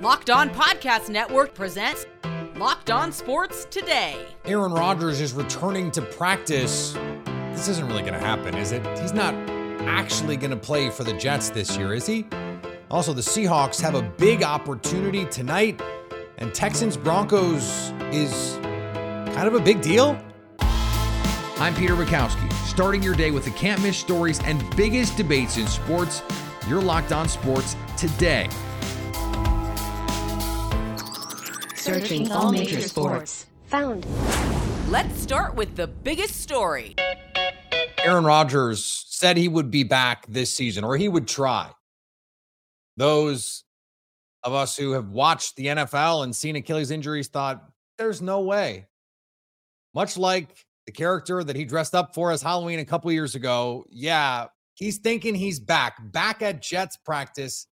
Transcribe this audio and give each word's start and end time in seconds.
Locked 0.00 0.30
On 0.30 0.48
Podcast 0.48 1.10
Network 1.10 1.52
presents 1.52 2.06
Locked 2.56 2.90
On 2.90 3.12
Sports 3.12 3.66
Today. 3.66 4.16
Aaron 4.46 4.72
Rodgers 4.72 5.20
is 5.20 5.34
returning 5.34 5.90
to 5.90 6.00
practice. 6.00 6.94
This 7.52 7.68
isn't 7.68 7.86
really 7.86 8.00
going 8.00 8.14
to 8.14 8.18
happen, 8.18 8.54
is 8.56 8.72
it? 8.72 8.82
He's 8.98 9.12
not 9.12 9.34
actually 9.80 10.38
going 10.38 10.52
to 10.52 10.56
play 10.56 10.88
for 10.88 11.04
the 11.04 11.12
Jets 11.12 11.50
this 11.50 11.76
year, 11.76 11.92
is 11.92 12.06
he? 12.06 12.24
Also, 12.90 13.12
the 13.12 13.20
Seahawks 13.20 13.78
have 13.82 13.94
a 13.94 14.00
big 14.00 14.42
opportunity 14.42 15.26
tonight, 15.26 15.82
and 16.38 16.54
Texans 16.54 16.96
Broncos 16.96 17.90
is 18.10 18.58
kind 19.34 19.46
of 19.46 19.52
a 19.52 19.60
big 19.60 19.82
deal. 19.82 20.18
I'm 21.58 21.74
Peter 21.74 21.94
Bukowski, 21.94 22.50
starting 22.66 23.02
your 23.02 23.14
day 23.14 23.32
with 23.32 23.44
the 23.44 23.50
can't 23.50 23.82
miss 23.82 23.98
stories 23.98 24.40
and 24.44 24.64
biggest 24.76 25.18
debates 25.18 25.58
in 25.58 25.66
sports. 25.66 26.22
You're 26.66 26.80
locked 26.80 27.12
on 27.12 27.28
sports 27.28 27.76
today. 27.98 28.48
Searching 31.80 32.30
all 32.30 32.52
major 32.52 32.82
sports. 32.82 33.46
Found. 33.68 34.06
Let's 34.90 35.18
start 35.18 35.54
with 35.54 35.76
the 35.76 35.86
biggest 35.86 36.42
story. 36.42 36.94
Aaron 38.04 38.24
Rodgers 38.24 38.84
said 39.08 39.38
he 39.38 39.48
would 39.48 39.70
be 39.70 39.82
back 39.82 40.26
this 40.26 40.54
season, 40.54 40.84
or 40.84 40.98
he 40.98 41.08
would 41.08 41.26
try. 41.26 41.70
Those 42.98 43.64
of 44.42 44.52
us 44.52 44.76
who 44.76 44.92
have 44.92 45.08
watched 45.08 45.56
the 45.56 45.68
NFL 45.68 46.24
and 46.24 46.36
seen 46.36 46.54
Achilles 46.54 46.90
injuries 46.90 47.28
thought, 47.28 47.64
there's 47.96 48.20
no 48.20 48.42
way. 48.42 48.86
Much 49.94 50.18
like 50.18 50.66
the 50.84 50.92
character 50.92 51.42
that 51.42 51.56
he 51.56 51.64
dressed 51.64 51.94
up 51.94 52.14
for 52.14 52.30
as 52.30 52.42
Halloween 52.42 52.80
a 52.80 52.84
couple 52.84 53.10
years 53.10 53.34
ago, 53.34 53.86
yeah, 53.88 54.48
he's 54.74 54.98
thinking 54.98 55.34
he's 55.34 55.58
back, 55.58 55.94
back 56.12 56.42
at 56.42 56.60
Jets 56.60 56.98
practice 56.98 57.68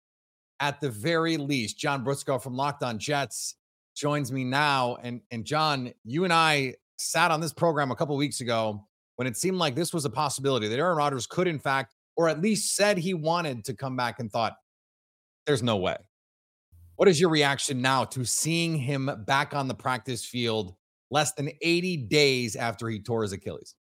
at 0.59 0.79
the 0.79 0.91
very 0.91 1.37
least. 1.37 1.79
John 1.79 2.03
Briscoe 2.03 2.37
from 2.37 2.55
Locked 2.55 2.83
On 2.83 2.99
Jets 2.99 3.55
joins 3.95 4.31
me 4.31 4.43
now. 4.43 4.97
And 5.01 5.21
and 5.31 5.45
John, 5.45 5.93
you 6.03 6.23
and 6.23 6.33
I 6.33 6.75
sat 6.97 7.31
on 7.31 7.41
this 7.41 7.53
program 7.53 7.91
a 7.91 7.95
couple 7.95 8.15
weeks 8.15 8.41
ago 8.41 8.85
when 9.15 9.27
it 9.27 9.37
seemed 9.37 9.57
like 9.57 9.75
this 9.75 9.93
was 9.93 10.05
a 10.05 10.09
possibility 10.09 10.67
that 10.67 10.77
Aaron 10.77 10.97
Rodgers 10.97 11.25
could, 11.25 11.47
in 11.47 11.59
fact, 11.59 11.95
or 12.15 12.29
at 12.29 12.41
least 12.41 12.75
said 12.75 12.97
he 12.97 13.13
wanted 13.13 13.65
to 13.65 13.73
come 13.73 13.95
back 13.95 14.19
and 14.19 14.31
thought, 14.31 14.55
there's 15.45 15.63
no 15.63 15.77
way. 15.77 15.97
What 16.95 17.07
is 17.07 17.19
your 17.19 17.29
reaction 17.29 17.81
now 17.81 18.05
to 18.05 18.25
seeing 18.25 18.77
him 18.77 19.09
back 19.25 19.53
on 19.53 19.67
the 19.67 19.73
practice 19.73 20.25
field 20.25 20.75
less 21.11 21.33
than 21.33 21.49
80 21.61 21.97
days 21.97 22.55
after 22.55 22.87
he 22.87 22.99
tore 22.99 23.23
his 23.23 23.33
Achilles? 23.33 23.75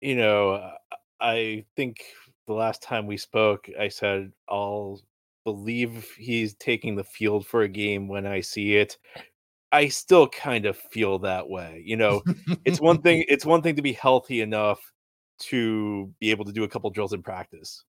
You 0.00 0.16
know, 0.16 0.72
I 1.20 1.64
think 1.74 2.04
the 2.46 2.52
last 2.52 2.82
time 2.82 3.06
we 3.06 3.16
spoke, 3.16 3.68
I 3.78 3.88
said 3.88 4.32
I'll 4.48 5.00
believe 5.48 6.14
he's 6.18 6.52
taking 6.56 6.94
the 6.94 7.04
field 7.04 7.46
for 7.46 7.62
a 7.62 7.68
game 7.68 8.06
when 8.06 8.26
I 8.26 8.42
see 8.42 8.76
it. 8.76 8.98
I 9.72 9.88
still 9.88 10.28
kind 10.28 10.66
of 10.66 10.76
feel 10.76 11.18
that 11.20 11.48
way. 11.48 11.82
You 11.86 11.96
know, 11.96 12.22
it's 12.66 12.82
one 12.82 13.00
thing 13.00 13.24
it's 13.28 13.46
one 13.46 13.62
thing 13.62 13.76
to 13.76 13.82
be 13.82 13.94
healthy 13.94 14.42
enough 14.42 14.78
to 15.40 16.12
be 16.20 16.30
able 16.30 16.44
to 16.44 16.52
do 16.52 16.64
a 16.64 16.68
couple 16.68 16.90
drills 16.90 17.14
in 17.14 17.22
practice. 17.22 17.82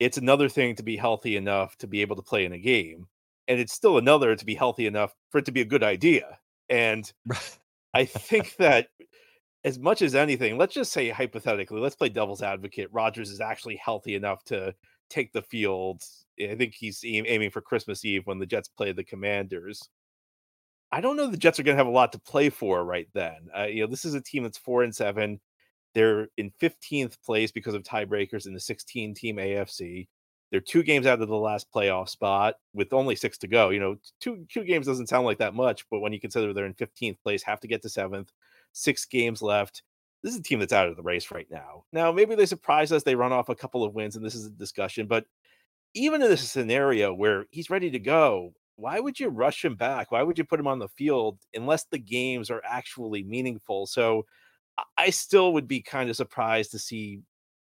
It's 0.00 0.18
another 0.18 0.48
thing 0.48 0.74
to 0.74 0.82
be 0.82 0.96
healthy 0.96 1.36
enough 1.36 1.76
to 1.78 1.86
be 1.86 2.00
able 2.00 2.16
to 2.16 2.22
play 2.22 2.44
in 2.46 2.52
a 2.52 2.58
game. 2.58 3.06
And 3.46 3.60
it's 3.60 3.72
still 3.72 3.96
another 3.96 4.34
to 4.34 4.44
be 4.44 4.56
healthy 4.56 4.86
enough 4.88 5.14
for 5.30 5.38
it 5.38 5.44
to 5.44 5.52
be 5.52 5.60
a 5.60 5.66
good 5.66 5.84
idea. 5.84 6.38
And 6.68 7.12
I 7.94 8.06
think 8.06 8.56
that 8.56 8.88
as 9.62 9.78
much 9.78 10.02
as 10.02 10.16
anything, 10.16 10.58
let's 10.58 10.74
just 10.74 10.92
say 10.92 11.10
hypothetically, 11.10 11.80
let's 11.80 11.94
play 11.94 12.08
devil's 12.08 12.42
advocate. 12.42 12.88
Rodgers 12.90 13.30
is 13.30 13.40
actually 13.40 13.76
healthy 13.76 14.16
enough 14.16 14.42
to 14.46 14.74
take 15.10 15.32
the 15.32 15.42
field. 15.42 16.02
I 16.40 16.54
think 16.54 16.74
he's 16.74 17.04
aiming 17.04 17.50
for 17.50 17.60
Christmas 17.60 18.04
Eve 18.04 18.26
when 18.26 18.38
the 18.38 18.46
Jets 18.46 18.68
play 18.68 18.92
the 18.92 19.04
Commanders. 19.04 19.88
I 20.90 21.00
don't 21.00 21.16
know 21.16 21.26
the 21.26 21.36
Jets 21.36 21.58
are 21.58 21.62
going 21.62 21.76
to 21.76 21.80
have 21.80 21.88
a 21.88 21.90
lot 21.90 22.12
to 22.12 22.18
play 22.20 22.50
for 22.50 22.84
right 22.84 23.08
then. 23.14 23.48
Uh, 23.56 23.64
you 23.64 23.82
know, 23.82 23.90
this 23.90 24.04
is 24.04 24.14
a 24.14 24.20
team 24.20 24.42
that's 24.42 24.58
four 24.58 24.82
and 24.82 24.94
seven. 24.94 25.40
They're 25.94 26.28
in 26.36 26.52
15th 26.60 27.16
place 27.24 27.52
because 27.52 27.74
of 27.74 27.82
tiebreakers 27.82 28.46
in 28.46 28.54
the 28.54 28.60
16 28.60 29.14
team 29.14 29.36
AFC. 29.36 30.08
They're 30.50 30.60
two 30.60 30.82
games 30.82 31.06
out 31.06 31.20
of 31.20 31.28
the 31.28 31.36
last 31.36 31.66
playoff 31.74 32.08
spot 32.08 32.54
with 32.74 32.92
only 32.92 33.16
six 33.16 33.38
to 33.38 33.48
go. 33.48 33.70
You 33.70 33.80
know, 33.80 33.96
two 34.20 34.46
two 34.48 34.62
games 34.62 34.86
doesn't 34.86 35.08
sound 35.08 35.26
like 35.26 35.38
that 35.38 35.54
much, 35.54 35.84
but 35.90 36.00
when 36.00 36.12
you 36.12 36.20
consider 36.20 36.52
they're 36.52 36.66
in 36.66 36.74
15th 36.74 37.20
place, 37.22 37.42
have 37.42 37.60
to 37.60 37.66
get 37.66 37.82
to 37.82 37.88
seventh, 37.88 38.30
six 38.72 39.04
games 39.04 39.42
left. 39.42 39.82
This 40.24 40.32
is 40.32 40.40
a 40.40 40.42
team 40.42 40.58
that's 40.58 40.72
out 40.72 40.88
of 40.88 40.96
the 40.96 41.02
race 41.02 41.30
right 41.30 41.46
now. 41.50 41.84
Now, 41.92 42.10
maybe 42.10 42.34
they 42.34 42.46
surprise 42.46 42.90
us, 42.92 43.02
they 43.02 43.14
run 43.14 43.30
off 43.30 43.50
a 43.50 43.54
couple 43.54 43.84
of 43.84 43.94
wins, 43.94 44.16
and 44.16 44.24
this 44.24 44.34
is 44.34 44.46
a 44.46 44.50
discussion. 44.50 45.06
But 45.06 45.26
even 45.92 46.22
in 46.22 46.30
this 46.30 46.50
scenario 46.50 47.12
where 47.12 47.44
he's 47.50 47.68
ready 47.68 47.90
to 47.90 47.98
go, 47.98 48.54
why 48.76 48.98
would 49.00 49.20
you 49.20 49.28
rush 49.28 49.62
him 49.62 49.76
back? 49.76 50.10
Why 50.10 50.22
would 50.22 50.38
you 50.38 50.44
put 50.44 50.58
him 50.58 50.66
on 50.66 50.78
the 50.78 50.88
field 50.88 51.38
unless 51.54 51.84
the 51.84 51.98
games 51.98 52.50
are 52.50 52.62
actually 52.64 53.22
meaningful? 53.22 53.86
So 53.86 54.24
I 54.96 55.10
still 55.10 55.52
would 55.52 55.68
be 55.68 55.82
kind 55.82 56.08
of 56.08 56.16
surprised 56.16 56.70
to 56.70 56.78
see 56.78 57.20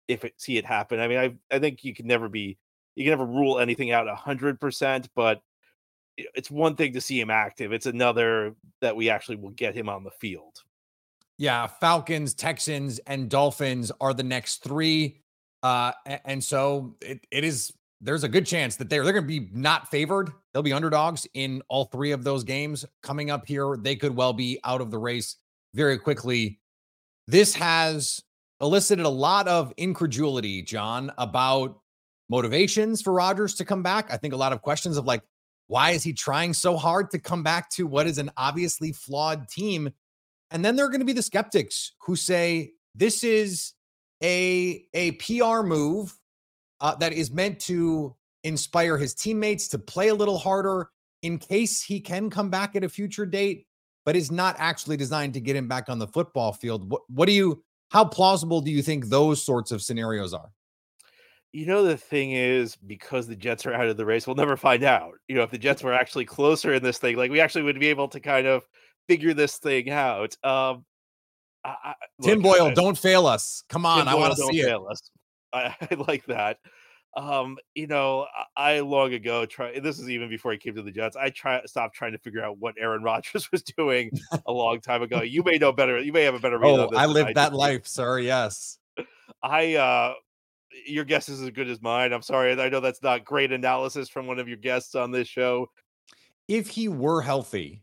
if 0.09 0.25
it 0.25 0.34
see 0.39 0.56
it 0.56 0.65
happen. 0.65 1.01
I 1.01 1.09
mean, 1.09 1.19
I 1.19 1.55
I 1.55 1.59
think 1.59 1.84
you 1.84 1.95
can 1.95 2.06
never 2.06 2.28
be 2.28 2.59
you 2.95 3.05
can 3.05 3.11
never 3.11 3.27
rule 3.27 3.59
anything 3.59 3.91
out 3.91 4.09
hundred 4.09 4.61
percent, 4.61 5.09
but 5.15 5.43
it's 6.17 6.51
one 6.51 6.77
thing 6.77 6.93
to 6.93 7.01
see 7.01 7.21
him 7.21 7.31
active. 7.31 7.72
It's 7.72 7.87
another 7.87 8.55
that 8.81 8.97
we 8.97 9.11
actually 9.11 9.37
will 9.37 9.51
get 9.51 9.75
him 9.75 9.89
on 9.89 10.05
the 10.05 10.11
field. 10.12 10.62
Yeah, 11.42 11.66
Falcons, 11.66 12.34
Texans, 12.34 13.00
and 13.00 13.28
Dolphins 13.28 13.91
are 14.00 14.14
the 14.14 14.22
next 14.22 14.62
three. 14.62 15.22
Uh, 15.64 15.91
and 16.25 16.42
so 16.42 16.94
it, 17.00 17.26
it 17.32 17.42
is 17.42 17.72
there's 18.00 18.22
a 18.22 18.28
good 18.28 18.47
chance 18.47 18.76
that 18.76 18.88
they're 18.88 19.03
they're 19.03 19.12
going 19.12 19.25
to 19.25 19.41
be 19.41 19.48
not 19.53 19.91
favored. 19.91 20.30
They'll 20.54 20.62
be 20.62 20.72
underdogs 20.72 21.26
in 21.34 21.60
all 21.66 21.86
three 21.86 22.12
of 22.12 22.22
those 22.22 22.44
games 22.44 22.84
coming 23.03 23.32
up 23.32 23.44
here. 23.44 23.76
They 23.76 23.97
could 23.97 24.14
well 24.14 24.32
be 24.32 24.60
out 24.62 24.80
of 24.80 24.92
the 24.92 24.98
race 24.98 25.34
very 25.75 25.98
quickly. 25.98 26.60
This 27.26 27.56
has 27.56 28.22
elicited 28.60 29.04
a 29.04 29.09
lot 29.09 29.48
of 29.48 29.72
incredulity, 29.76 30.62
John, 30.62 31.10
about 31.19 31.80
motivations 32.28 33.03
for 33.03 33.12
Rodgers 33.12 33.56
to 33.56 33.64
come 33.64 33.82
back. 33.82 34.12
I 34.12 34.16
think 34.16 34.32
a 34.32 34.36
lot 34.36 34.53
of 34.53 34.62
questions 34.62 34.97
of 34.97 35.06
like, 35.06 35.24
why 35.66 35.91
is 35.91 36.04
he 36.04 36.12
trying 36.12 36.53
so 36.53 36.76
hard 36.76 37.10
to 37.10 37.19
come 37.19 37.42
back 37.42 37.69
to 37.70 37.84
what 37.84 38.06
is 38.06 38.19
an 38.19 38.30
obviously 38.36 38.92
flawed 38.92 39.48
team? 39.48 39.91
And 40.53 40.65
then 40.65 40.77
there 40.77 40.85
are 40.85 40.91
going 40.91 41.01
to 41.01 41.07
be 41.07 41.15
the 41.15 41.23
skeptics 41.23 41.93
who 41.99 42.15
say 42.15 42.73
this 42.95 43.25
is 43.25 43.73
a 44.23 44.85
a 44.95 45.13
PR 45.13 45.63
move 45.63 46.17
uh, 46.81 46.95
that 46.97 47.13
is 47.13 47.33
meant 47.33 47.59
to 47.61 48.15
inspire 48.45 48.99
his 48.99 49.15
teammates 49.15 49.69
to 49.69 49.79
play 49.79 50.09
a 50.09 50.15
little 50.15 50.39
harder 50.39 50.91
in 51.23 51.39
case 51.39 51.83
he 51.83 52.01
can 52.01 52.29
come 52.29 52.51
back 52.51 52.77
at 52.77 52.85
a 52.85 52.89
future 52.89 53.25
date, 53.25 53.67
but 54.05 54.15
is 54.15 54.31
not 54.31 54.57
actually 54.59 54.97
designed 54.97 55.35
to 55.35 55.41
get 55.41 55.57
him 55.57 55.69
back 55.69 55.89
on 55.89 55.99
the 55.99 56.09
football 56.09 56.53
field. 56.53 56.91
What, 56.91 57.03
what 57.09 57.27
do 57.27 57.33
you, 57.33 57.63
how 57.91 58.05
plausible 58.05 58.61
do 58.61 58.71
you 58.71 58.83
think 58.83 59.07
those 59.07 59.43
sorts 59.43 59.71
of 59.71 59.81
scenarios 59.81 60.34
are? 60.34 60.51
You 61.53 61.67
know, 61.67 61.84
the 61.84 61.97
thing 61.97 62.33
is, 62.33 62.77
because 62.77 63.27
the 63.27 63.37
Jets 63.37 63.67
are 63.67 63.75
out 63.75 63.87
of 63.87 63.97
the 63.97 64.07
race, 64.07 64.27
we'll 64.27 64.37
never 64.37 64.57
find 64.57 64.83
out. 64.83 65.13
You 65.29 65.37
know, 65.37 65.43
if 65.43 65.51
the 65.51 65.59
Jets 65.59 65.83
were 65.83 65.93
actually 65.93 66.25
closer 66.25 66.75
in 66.75 66.83
this 66.83 66.99
thing, 66.99 67.17
like 67.17 67.31
we 67.31 67.41
actually 67.41 67.63
would 67.63 67.79
be 67.79 67.89
able 67.89 68.09
to 68.09 68.21
kind 68.21 68.47
of 68.47 68.67
figure 69.09 69.35
this 69.35 69.59
thing 69.59 69.91
out. 69.91 70.37
Um, 70.45 70.85
I, 71.65 71.77
I, 71.85 71.95
Tim 72.23 72.41
look, 72.41 72.59
Boyle, 72.59 72.69
I, 72.69 72.75
don't 72.75 72.99
fail 72.99 73.27
us. 73.27 73.65
Come 73.69 73.87
on, 73.87 74.09
I 74.09 74.15
want 74.15 74.37
to 74.37 74.43
see 74.43 74.61
it. 74.61 74.75
Us. 74.75 75.11
I, 75.53 75.75
I 75.81 75.95
like 75.95 76.25
that. 76.27 76.59
Um, 77.15 77.59
you 77.75 77.87
know, 77.87 78.27
I 78.57 78.81
long 78.81 79.13
ago 79.13 79.45
try. 79.45 79.79
This 79.79 79.99
is 79.99 80.09
even 80.09 80.31
before 80.31 80.53
he 80.53 80.59
came 80.59 80.75
to 80.77 80.83
the 80.83 80.91
Jets. 80.91 81.15
I 81.15 81.29
try 81.29 81.61
stopped 81.67 81.95
trying 81.95 82.13
to 82.13 82.19
figure 82.19 82.43
out 82.43 82.59
what 82.59 82.75
Aaron 82.79 83.03
Rodgers 83.03 83.53
was 83.53 83.63
doing 83.63 84.11
a 84.47 84.53
long 84.53 84.81
time 84.81 85.03
ago. 85.03 85.21
You 85.21 85.43
may 85.43 85.59
know 85.59 85.73
better. 85.73 86.01
You 86.01 86.13
may 86.13 86.23
have 86.23 86.34
a 86.34 86.39
better 86.39 86.59
read. 86.59 86.71
Oh, 86.71 86.91
I 86.97 87.07
lived 87.07 87.34
that 87.34 87.53
life, 87.53 87.87
sir. 87.87 88.19
Yes. 88.19 88.79
I 89.43 89.75
uh 89.75 90.15
your 90.87 91.05
guess 91.05 91.29
is 91.29 91.43
as 91.43 91.51
good 91.51 91.69
as 91.69 91.83
mine. 91.83 92.13
I'm 92.13 92.23
sorry. 92.23 92.59
I 92.59 92.69
know 92.71 92.81
that's 92.81 93.03
not 93.03 93.25
great 93.25 93.53
analysis 93.53 94.09
from 94.09 94.27
one 94.27 94.39
of 94.39 94.49
your 94.49 94.57
guests 94.57 94.95
on 94.95 95.11
this 95.11 95.28
show. 95.28 95.69
If 96.48 96.69
he 96.69 96.89
were 96.89 97.21
healthy, 97.21 97.83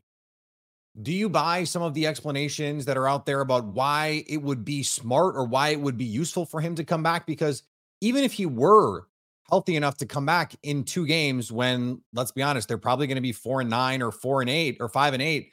do 1.01 1.13
you 1.13 1.29
buy 1.29 1.63
some 1.63 1.81
of 1.81 1.93
the 1.93 2.07
explanations 2.07 2.85
that 2.85 2.97
are 2.97 3.07
out 3.07 3.25
there 3.25 3.41
about 3.41 3.65
why 3.65 4.23
it 4.27 4.41
would 4.41 4.65
be 4.65 4.83
smart 4.83 5.35
or 5.35 5.45
why 5.45 5.69
it 5.69 5.79
would 5.79 5.97
be 5.97 6.05
useful 6.05 6.45
for 6.45 6.59
him 6.59 6.75
to 6.75 6.83
come 6.83 7.03
back? 7.03 7.25
Because 7.25 7.63
even 8.01 8.23
if 8.23 8.33
he 8.33 8.45
were 8.45 9.07
healthy 9.49 9.75
enough 9.75 9.97
to 9.97 10.05
come 10.05 10.25
back 10.25 10.55
in 10.63 10.83
two 10.83 11.05
games, 11.05 11.51
when 11.51 12.01
let's 12.13 12.31
be 12.31 12.41
honest, 12.41 12.67
they're 12.67 12.77
probably 12.77 13.07
going 13.07 13.15
to 13.15 13.21
be 13.21 13.31
four 13.31 13.61
and 13.61 13.69
nine 13.69 14.01
or 14.01 14.11
four 14.11 14.41
and 14.41 14.49
eight 14.49 14.77
or 14.79 14.89
five 14.89 15.13
and 15.13 15.23
eight, 15.23 15.51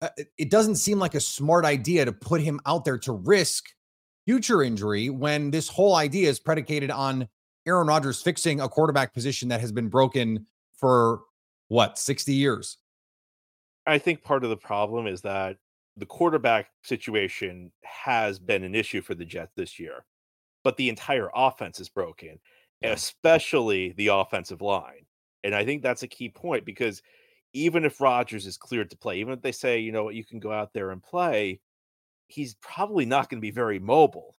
uh, 0.00 0.08
it 0.38 0.50
doesn't 0.50 0.76
seem 0.76 0.98
like 0.98 1.14
a 1.14 1.20
smart 1.20 1.64
idea 1.64 2.04
to 2.04 2.12
put 2.12 2.40
him 2.40 2.60
out 2.66 2.84
there 2.84 2.98
to 2.98 3.12
risk 3.12 3.64
future 4.26 4.62
injury 4.62 5.10
when 5.10 5.50
this 5.50 5.68
whole 5.68 5.96
idea 5.96 6.28
is 6.28 6.38
predicated 6.38 6.90
on 6.90 7.28
Aaron 7.66 7.86
Rodgers 7.86 8.22
fixing 8.22 8.60
a 8.60 8.68
quarterback 8.68 9.12
position 9.12 9.48
that 9.48 9.60
has 9.60 9.72
been 9.72 9.88
broken 9.88 10.46
for 10.76 11.20
what, 11.68 11.98
60 11.98 12.32
years? 12.32 12.78
I 13.86 13.98
think 13.98 14.22
part 14.22 14.44
of 14.44 14.50
the 14.50 14.56
problem 14.56 15.06
is 15.06 15.22
that 15.22 15.56
the 15.96 16.06
quarterback 16.06 16.68
situation 16.82 17.70
has 17.82 18.38
been 18.38 18.64
an 18.64 18.74
issue 18.74 19.02
for 19.02 19.14
the 19.14 19.24
Jets 19.24 19.52
this 19.56 19.78
year, 19.78 20.04
but 20.62 20.76
the 20.76 20.88
entire 20.88 21.30
offense 21.34 21.78
is 21.80 21.88
broken, 21.88 22.40
yeah. 22.80 22.92
especially 22.92 23.92
the 23.96 24.08
offensive 24.08 24.62
line. 24.62 25.06
And 25.44 25.54
I 25.54 25.64
think 25.64 25.82
that's 25.82 26.02
a 26.02 26.08
key 26.08 26.30
point 26.30 26.64
because 26.64 27.02
even 27.52 27.84
if 27.84 28.00
Rodgers 28.00 28.46
is 28.46 28.56
cleared 28.56 28.90
to 28.90 28.96
play, 28.96 29.20
even 29.20 29.34
if 29.34 29.42
they 29.42 29.52
say, 29.52 29.78
you 29.78 29.92
know 29.92 30.04
what, 30.04 30.14
you 30.14 30.24
can 30.24 30.40
go 30.40 30.50
out 30.50 30.72
there 30.72 30.90
and 30.90 31.02
play, 31.02 31.60
he's 32.26 32.54
probably 32.56 33.04
not 33.04 33.28
going 33.28 33.38
to 33.38 33.46
be 33.46 33.50
very 33.50 33.78
mobile. 33.78 34.34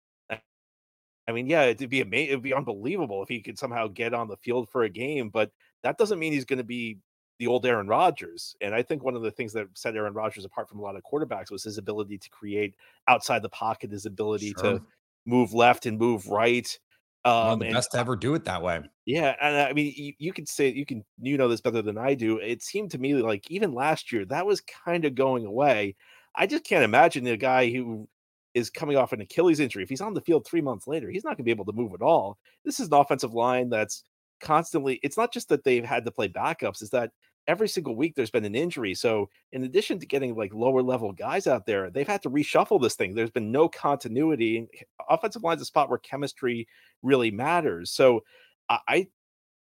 I 1.26 1.32
mean, 1.32 1.46
yeah, 1.46 1.64
it'd 1.64 1.88
be 1.88 2.02
amazing. 2.02 2.28
It'd 2.28 2.42
be 2.42 2.52
unbelievable 2.52 3.22
if 3.22 3.28
he 3.28 3.40
could 3.40 3.58
somehow 3.58 3.88
get 3.88 4.12
on 4.12 4.28
the 4.28 4.36
field 4.38 4.68
for 4.68 4.82
a 4.82 4.90
game, 4.90 5.30
but 5.30 5.50
that 5.82 5.96
doesn't 5.96 6.18
mean 6.18 6.32
he's 6.32 6.44
going 6.44 6.58
to 6.58 6.64
be 6.64 6.98
the 7.38 7.46
old 7.46 7.66
Aaron 7.66 7.88
Rodgers. 7.88 8.56
And 8.60 8.74
I 8.74 8.82
think 8.82 9.02
one 9.02 9.16
of 9.16 9.22
the 9.22 9.30
things 9.30 9.52
that 9.54 9.66
set 9.74 9.96
Aaron 9.96 10.14
Rodgers 10.14 10.44
apart 10.44 10.68
from 10.68 10.78
a 10.78 10.82
lot 10.82 10.96
of 10.96 11.02
quarterbacks 11.02 11.50
was 11.50 11.64
his 11.64 11.78
ability 11.78 12.18
to 12.18 12.30
create 12.30 12.74
outside 13.08 13.42
the 13.42 13.48
pocket, 13.48 13.90
his 13.90 14.06
ability 14.06 14.54
sure. 14.58 14.78
to 14.78 14.82
move 15.26 15.52
left 15.52 15.86
and 15.86 15.98
move 15.98 16.26
right. 16.28 16.78
Um, 17.26 17.58
the 17.58 17.72
best 17.72 17.92
to 17.92 17.98
ever 17.98 18.16
do 18.16 18.34
it 18.34 18.44
that 18.44 18.62
way. 18.62 18.82
Yeah, 19.06 19.34
and 19.40 19.56
I 19.56 19.72
mean, 19.72 19.94
you, 19.96 20.12
you 20.18 20.32
can 20.32 20.44
say 20.44 20.70
you 20.70 20.84
can 20.84 21.02
you 21.20 21.38
know 21.38 21.48
this 21.48 21.62
better 21.62 21.80
than 21.80 21.96
I 21.96 22.12
do. 22.12 22.36
It 22.38 22.62
seemed 22.62 22.90
to 22.90 22.98
me 22.98 23.14
like 23.14 23.50
even 23.50 23.72
last 23.72 24.12
year 24.12 24.26
that 24.26 24.44
was 24.44 24.60
kind 24.60 25.06
of 25.06 25.14
going 25.14 25.46
away. 25.46 25.96
I 26.36 26.46
just 26.46 26.64
can't 26.64 26.84
imagine 26.84 27.26
a 27.26 27.36
guy 27.38 27.70
who 27.70 28.08
is 28.52 28.70
coming 28.70 28.96
off 28.96 29.12
an 29.12 29.20
Achilles 29.20 29.58
injury. 29.58 29.82
If 29.82 29.88
he's 29.88 30.00
on 30.00 30.14
the 30.14 30.20
field 30.20 30.46
three 30.46 30.60
months 30.60 30.86
later, 30.86 31.10
he's 31.10 31.24
not 31.24 31.30
going 31.30 31.38
to 31.38 31.44
be 31.44 31.50
able 31.50 31.64
to 31.64 31.72
move 31.72 31.92
at 31.94 32.02
all. 32.02 32.38
This 32.64 32.78
is 32.78 32.88
an 32.88 32.94
offensive 32.94 33.34
line 33.34 33.70
that's 33.70 34.04
constantly. 34.44 35.00
It's 35.02 35.16
not 35.16 35.32
just 35.32 35.48
that 35.48 35.64
they've 35.64 35.84
had 35.84 36.04
to 36.04 36.12
play 36.12 36.28
backups; 36.28 36.82
is 36.82 36.90
that 36.90 37.10
every 37.46 37.68
single 37.68 37.96
week 37.96 38.14
there's 38.14 38.30
been 38.30 38.44
an 38.44 38.54
injury. 38.54 38.94
So 38.94 39.28
in 39.52 39.64
addition 39.64 39.98
to 39.98 40.06
getting 40.06 40.34
like 40.34 40.54
lower 40.54 40.82
level 40.82 41.12
guys 41.12 41.46
out 41.46 41.66
there, 41.66 41.90
they've 41.90 42.06
had 42.06 42.22
to 42.22 42.30
reshuffle 42.30 42.80
this 42.80 42.94
thing. 42.94 43.14
There's 43.14 43.30
been 43.30 43.52
no 43.52 43.68
continuity. 43.68 44.68
Offensive 45.08 45.42
line's 45.42 45.62
a 45.62 45.66
spot 45.66 45.88
where 45.88 45.98
chemistry 45.98 46.66
really 47.02 47.30
matters. 47.30 47.90
So 47.90 48.22
I, 48.70 49.08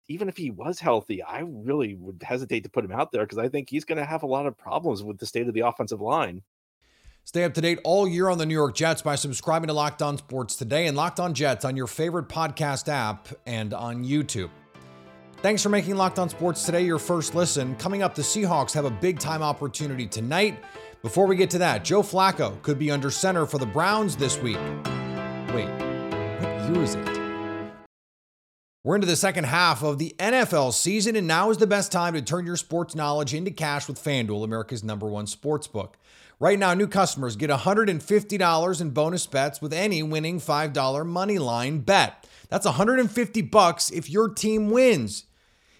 even 0.09 0.29
if 0.29 0.37
he 0.37 0.51
was 0.51 0.81
healthy, 0.81 1.23
I 1.23 1.45
really 1.47 1.95
would 1.95 2.23
hesitate 2.23 2.65
to 2.65 2.71
put 2.71 2.85
him 2.85 2.93
out 2.93 3.13
there 3.13 3.23
because 3.23 3.39
I 3.39 3.49
think 3.49 3.71
he's 3.71 3.85
going 3.85 3.99
to 3.99 4.05
have 4.05 4.23
a 4.23 4.27
lot 4.27 4.47
of 4.47 4.59
problems 4.59 5.03
with 5.03 5.19
the 5.19 5.27
state 5.27 5.49
of 5.49 5.55
the 5.55 5.61
offensive 5.61 6.01
line. 6.01 6.43
Stay 7.25 7.45
up 7.45 7.55
to 7.55 7.61
date 7.61 7.79
all 7.85 8.09
year 8.09 8.29
on 8.29 8.39
the 8.39 8.47
New 8.47 8.55
York 8.55 8.75
Jets 8.75 9.03
by 9.03 9.15
subscribing 9.15 9.69
to 9.69 9.73
Locked 9.73 10.03
On 10.03 10.19
Sports 10.19 10.57
today 10.57 10.87
and 10.87 10.97
Locked 10.97 11.21
On 11.21 11.33
Jets 11.33 11.65
on 11.65 11.77
your 11.77 11.87
favorite 11.87 12.29
podcast 12.29 12.89
app 12.89 13.29
and 13.47 13.73
on 13.73 14.05
YouTube. 14.05 14.51
Thanks 15.43 15.63
for 15.63 15.71
making 15.71 15.97
Locked 15.97 16.19
On 16.19 16.29
Sports 16.29 16.67
today 16.67 16.83
your 16.83 16.99
first 16.99 17.35
listen. 17.35 17.75
Coming 17.77 18.03
up, 18.03 18.15
the 18.15 18.21
Seahawks 18.21 18.75
have 18.75 18.85
a 18.85 18.91
big 18.91 19.19
time 19.19 19.43
opportunity 19.43 20.07
tonight. 20.07 20.63
Before 21.01 21.27
we 21.27 21.35
get 21.35 21.49
to 21.51 21.59
that, 21.59 21.83
Joe 21.83 22.03
Flacco 22.03 22.61
could 22.61 22.79
be 22.79 22.91
under 22.91 23.11
center 23.11 23.47
for 23.47 23.57
the 23.57 23.65
Browns 23.65 24.17
this 24.17 24.39
week. 24.43 24.59
Wait, 25.55 25.67
what 26.41 26.71
year 26.71 26.83
is 26.83 26.95
it? 26.95 27.21
We're 28.85 28.97
into 28.97 29.07
the 29.07 29.17
second 29.17 29.45
half 29.45 29.83
of 29.83 29.99
the 29.99 30.15
NFL 30.19 30.75
season, 30.75 31.17
and 31.17 31.27
now 31.27 31.49
is 31.49 31.57
the 31.57 31.67
best 31.67 31.91
time 31.91 32.13
to 32.13 32.21
turn 32.21 32.45
your 32.45 32.57
sports 32.57 32.95
knowledge 32.95 33.33
into 33.33 33.51
cash 33.51 33.89
with 33.89 34.03
FanDuel, 34.03 34.45
America's 34.45 34.85
number 34.85 35.07
one 35.07 35.27
sports 35.27 35.67
book. 35.67 35.97
Right 36.39 36.59
now, 36.59 36.75
new 36.75 36.87
customers 36.87 37.37
get 37.37 37.49
$150 37.49 38.81
in 38.81 38.91
bonus 38.91 39.27
bets 39.27 39.63
with 39.63 39.73
any 39.73 40.03
winning 40.03 40.39
$5 40.39 41.07
money 41.07 41.39
line 41.39 41.79
bet. 41.79 42.27
That's 42.51 42.67
150 42.67 43.41
bucks 43.43 43.91
if 43.91 44.11
your 44.11 44.29
team 44.29 44.69
wins. 44.69 45.25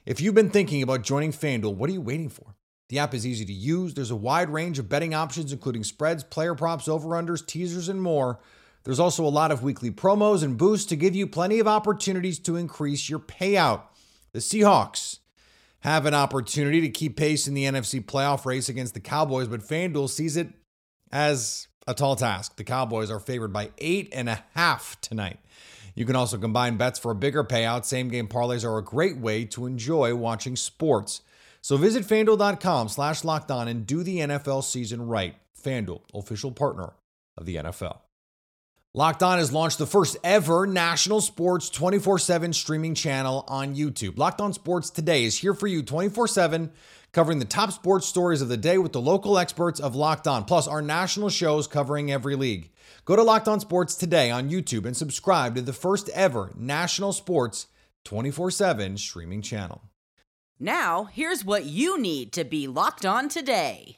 If 0.07 0.21
you've 0.21 0.35
been 0.35 0.51
thinking 0.51 0.83
about 0.83 1.03
joining 1.03 1.33
FanDuel, 1.33 1.75
what 1.75 1.91
are 1.91 1.93
you 1.93 2.01
waiting 2.01 2.31
for? 2.31 2.57
The 2.89 2.99
app 2.99 3.15
is 3.15 3.27
easy 3.27 3.45
to 3.45 3.53
use. 3.53 3.95
There's 3.95 4.11
a 4.11 4.17
wide 4.17 4.51
range 4.51 4.79
of 4.79 4.89
betting 4.89 5.15
options, 5.15 5.53
including 5.53 5.85
spreads, 5.85 6.25
player 6.25 6.55
props, 6.55 6.89
over-unders, 6.89 7.47
teasers, 7.47 7.89
and 7.89 8.03
more. 8.03 8.41
There's 8.85 8.99
also 8.99 9.25
a 9.25 9.29
lot 9.29 9.53
of 9.53 9.63
weekly 9.63 9.91
promos 9.91 10.43
and 10.43 10.57
boosts 10.57 10.87
to 10.87 10.97
give 10.97 11.15
you 11.15 11.27
plenty 11.27 11.61
of 11.61 11.69
opportunities 11.69 12.39
to 12.41 12.57
increase 12.57 13.09
your 13.11 13.19
payout. 13.19 13.83
The 14.33 14.39
Seahawks 14.39 15.19
have 15.81 16.07
an 16.07 16.15
opportunity 16.15 16.81
to 16.81 16.89
keep 16.89 17.17
pace 17.17 17.47
in 17.47 17.55
the 17.55 17.65
NFC 17.65 18.05
playoff 18.05 18.45
race 18.45 18.69
against 18.69 18.95
the 18.95 19.01
Cowboys, 19.01 19.49
but 19.49 19.61
FanDuel 19.61 20.09
sees 20.09 20.37
it 20.37 20.49
as 21.13 21.69
a 21.87 21.95
tall 21.95 22.17
task. 22.17 22.57
The 22.57 22.65
Cowboys 22.65 23.11
are 23.11 23.21
favored 23.21 23.53
by 23.53 23.71
eight 23.79 24.09
and 24.13 24.29
a 24.29 24.45
half 24.55 25.01
tonight. 25.01 25.39
You 25.95 26.05
can 26.05 26.17
also 26.17 26.39
combine 26.39 26.77
bets 26.77 26.99
for 26.99 27.11
a 27.11 27.15
bigger 27.15 27.45
payout. 27.45 27.85
Same 27.85 28.09
game 28.09 28.29
parlays 28.29 28.65
are 28.65 28.79
a 28.79 28.85
great 28.85 29.19
way 29.19 29.45
to 29.47 29.67
enjoy 29.67 30.15
watching 30.15 30.57
sports. 30.57 31.23
So 31.63 31.77
visit 31.77 32.05
fanduel.com 32.05 32.89
slash 32.89 33.25
locked 33.25 33.51
on 33.51 33.69
and 33.69 33.87
do 33.87 34.03
the 34.03 34.19
NFL 34.19 34.65
season 34.65 35.07
right. 35.07 35.37
FanDuel, 35.63 36.03
official 36.15 36.53
partner 36.53 36.95
of 37.37 37.47
the 37.47 37.57
NFL. 37.57 37.99
Locked 38.93 39.23
On 39.23 39.39
has 39.39 39.53
launched 39.53 39.79
the 39.79 39.87
first 39.87 40.17
ever 40.25 40.67
national 40.67 41.21
sports 41.21 41.71
24 41.71 42.19
7 42.19 42.53
streaming 42.53 42.97
channel 42.97 43.45
on 43.47 43.77
YouTube. 43.77 44.19
Locked 44.19 44.41
On 44.41 44.53
Sports 44.53 44.91
Today 44.91 45.23
is 45.23 45.39
here 45.39 45.55
for 45.55 45.69
you 45.69 45.83
24 45.85 46.27
7, 46.27 46.73
covering 47.13 47.39
the 47.39 47.45
top 47.45 47.73
sports 47.73 48.07
stories 48.07 48.43
of 48.43 48.49
the 48.49 48.57
day 48.57 48.79
with 48.79 48.93
the 48.93 49.01
local 49.01 49.39
experts 49.39 49.81
of 49.81 49.95
Locked 49.95 50.29
On, 50.29 50.45
plus 50.45 50.69
our 50.69 50.83
national 50.83 51.29
shows 51.29 51.67
covering 51.67 52.11
every 52.13 52.37
league. 52.37 52.71
Go 53.05 53.17
to 53.17 53.23
Locked 53.23 53.49
On 53.49 53.61
Sports 53.61 53.95
today 53.95 54.31
on 54.31 54.51
YouTube 54.51 54.87
and 54.87 54.97
subscribe 54.97 55.55
to 55.55 55.63
the 55.63 55.73
first 55.73 56.09
ever 56.11 56.53
national 56.57 57.13
sports 57.13 57.67
24 58.05 58.51
7 58.51 58.97
streaming 58.97 59.43
channel. 59.43 59.83
Now, 60.59 61.05
here's 61.05 61.45
what 61.45 61.65
you 61.65 61.99
need 61.99 62.33
to 62.33 62.45
be 62.45 62.67
locked 62.67 63.07
on 63.07 63.31
today. 63.31 63.97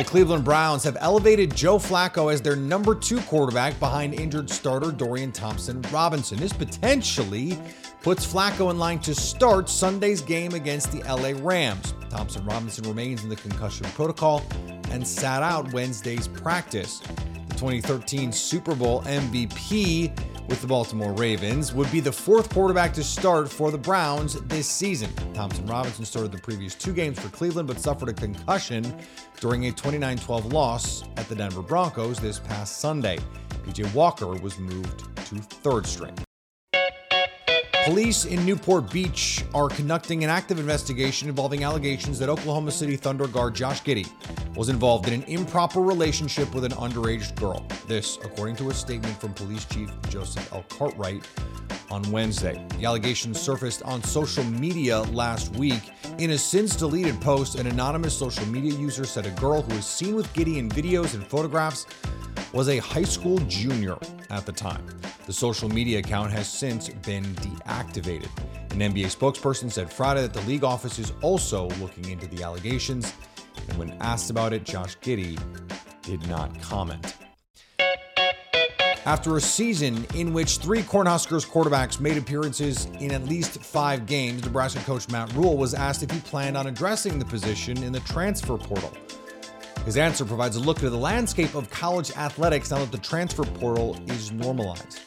The 0.00 0.06
Cleveland 0.06 0.46
Browns 0.46 0.82
have 0.84 0.96
elevated 0.98 1.54
Joe 1.54 1.78
Flacco 1.78 2.32
as 2.32 2.40
their 2.40 2.56
number 2.56 2.94
two 2.94 3.20
quarterback 3.20 3.78
behind 3.78 4.14
injured 4.14 4.48
starter 4.48 4.92
Dorian 4.92 5.30
Thompson 5.30 5.82
Robinson. 5.92 6.38
This 6.38 6.54
potentially 6.54 7.58
puts 8.00 8.24
Flacco 8.24 8.70
in 8.70 8.78
line 8.78 9.00
to 9.00 9.14
start 9.14 9.68
Sunday's 9.68 10.22
game 10.22 10.54
against 10.54 10.90
the 10.90 11.02
LA 11.02 11.38
Rams. 11.46 11.92
Thompson 12.08 12.42
Robinson 12.46 12.88
remains 12.88 13.24
in 13.24 13.28
the 13.28 13.36
concussion 13.36 13.84
protocol 13.88 14.42
and 14.90 15.06
sat 15.06 15.42
out 15.42 15.70
Wednesday's 15.74 16.28
practice. 16.28 17.02
2013 17.60 18.32
Super 18.32 18.74
Bowl 18.74 19.02
MVP 19.02 20.18
with 20.48 20.62
the 20.62 20.66
Baltimore 20.66 21.12
Ravens, 21.12 21.74
would 21.74 21.92
be 21.92 22.00
the 22.00 22.10
fourth 22.10 22.48
quarterback 22.48 22.94
to 22.94 23.04
start 23.04 23.50
for 23.50 23.70
the 23.70 23.76
Browns 23.76 24.40
this 24.44 24.66
season. 24.66 25.10
Thompson 25.34 25.66
Robinson 25.66 26.06
started 26.06 26.32
the 26.32 26.38
previous 26.38 26.74
two 26.74 26.94
games 26.94 27.20
for 27.20 27.28
Cleveland 27.28 27.68
but 27.68 27.78
suffered 27.78 28.08
a 28.08 28.14
concussion 28.14 28.98
during 29.40 29.66
a 29.66 29.72
29 29.72 30.16
12 30.16 30.52
loss 30.54 31.04
at 31.18 31.28
the 31.28 31.34
Denver 31.34 31.60
Broncos 31.60 32.18
this 32.18 32.38
past 32.38 32.78
Sunday. 32.78 33.18
PJ 33.66 33.92
Walker 33.92 34.28
was 34.28 34.58
moved 34.58 35.14
to 35.26 35.34
third 35.34 35.86
string. 35.86 36.16
Police 37.90 38.24
in 38.24 38.46
Newport 38.46 38.88
Beach 38.92 39.44
are 39.52 39.68
conducting 39.68 40.22
an 40.22 40.30
active 40.30 40.60
investigation 40.60 41.28
involving 41.28 41.64
allegations 41.64 42.20
that 42.20 42.28
Oklahoma 42.28 42.70
City 42.70 42.94
Thunder 42.94 43.26
guard 43.26 43.56
Josh 43.56 43.82
Giddey 43.82 44.08
was 44.54 44.68
involved 44.68 45.08
in 45.08 45.14
an 45.14 45.24
improper 45.24 45.80
relationship 45.80 46.54
with 46.54 46.62
an 46.62 46.70
underage 46.70 47.34
girl. 47.34 47.66
This, 47.88 48.16
according 48.18 48.54
to 48.56 48.70
a 48.70 48.74
statement 48.74 49.20
from 49.20 49.34
Police 49.34 49.64
Chief 49.64 49.90
Joseph 50.08 50.52
L. 50.52 50.64
Cartwright 50.68 51.26
on 51.90 52.08
Wednesday. 52.12 52.64
The 52.78 52.84
allegations 52.84 53.40
surfaced 53.40 53.82
on 53.82 54.04
social 54.04 54.44
media 54.44 55.00
last 55.00 55.56
week. 55.56 55.82
In 56.18 56.30
a 56.30 56.38
since 56.38 56.76
deleted 56.76 57.20
post, 57.20 57.56
an 57.56 57.66
anonymous 57.66 58.16
social 58.16 58.46
media 58.46 58.72
user 58.72 59.04
said 59.04 59.26
a 59.26 59.30
girl 59.30 59.62
who 59.62 59.74
was 59.74 59.84
seen 59.84 60.14
with 60.14 60.32
Giddey 60.32 60.58
in 60.58 60.68
videos 60.68 61.14
and 61.14 61.26
photographs 61.26 61.86
was 62.52 62.68
a 62.68 62.78
high 62.78 63.02
school 63.02 63.38
junior 63.48 63.98
at 64.30 64.46
the 64.46 64.52
time. 64.52 64.86
The 65.26 65.32
social 65.32 65.68
media 65.68 65.98
account 65.98 66.32
has 66.32 66.48
since 66.48 66.88
been 66.88 67.24
deactivated. 67.36 68.28
An 68.72 68.78
NBA 68.78 69.16
spokesperson 69.16 69.70
said 69.70 69.92
Friday 69.92 70.22
that 70.22 70.32
the 70.32 70.40
league 70.42 70.64
office 70.64 70.98
is 70.98 71.12
also 71.22 71.68
looking 71.80 72.08
into 72.08 72.26
the 72.28 72.42
allegations, 72.42 73.12
and 73.68 73.78
when 73.78 73.90
asked 74.00 74.30
about 74.30 74.52
it, 74.52 74.64
Josh 74.64 74.96
Giddey 74.98 75.38
did 76.02 76.26
not 76.28 76.60
comment. 76.60 77.16
After 79.06 79.36
a 79.36 79.40
season 79.40 80.06
in 80.14 80.34
which 80.34 80.58
three 80.58 80.82
Cornhuskers 80.82 81.46
quarterbacks 81.46 82.00
made 82.00 82.18
appearances 82.18 82.86
in 83.00 83.12
at 83.12 83.24
least 83.24 83.62
five 83.62 84.06
games, 84.06 84.44
Nebraska 84.44 84.80
coach 84.80 85.08
Matt 85.08 85.32
Rhule 85.32 85.56
was 85.56 85.72
asked 85.72 86.02
if 86.02 86.10
he 86.10 86.20
planned 86.20 86.56
on 86.56 86.66
addressing 86.66 87.18
the 87.18 87.24
position 87.24 87.82
in 87.82 87.92
the 87.92 88.00
transfer 88.00 88.58
portal. 88.58 88.92
His 89.84 89.96
answer 89.96 90.26
provides 90.26 90.56
a 90.56 90.60
look 90.60 90.76
into 90.78 90.90
the 90.90 90.98
landscape 90.98 91.54
of 91.54 91.70
college 91.70 92.10
athletics 92.12 92.70
now 92.70 92.78
that 92.78 92.92
the 92.92 92.98
transfer 92.98 93.44
portal 93.44 93.98
is 94.08 94.30
normalized. 94.30 95.00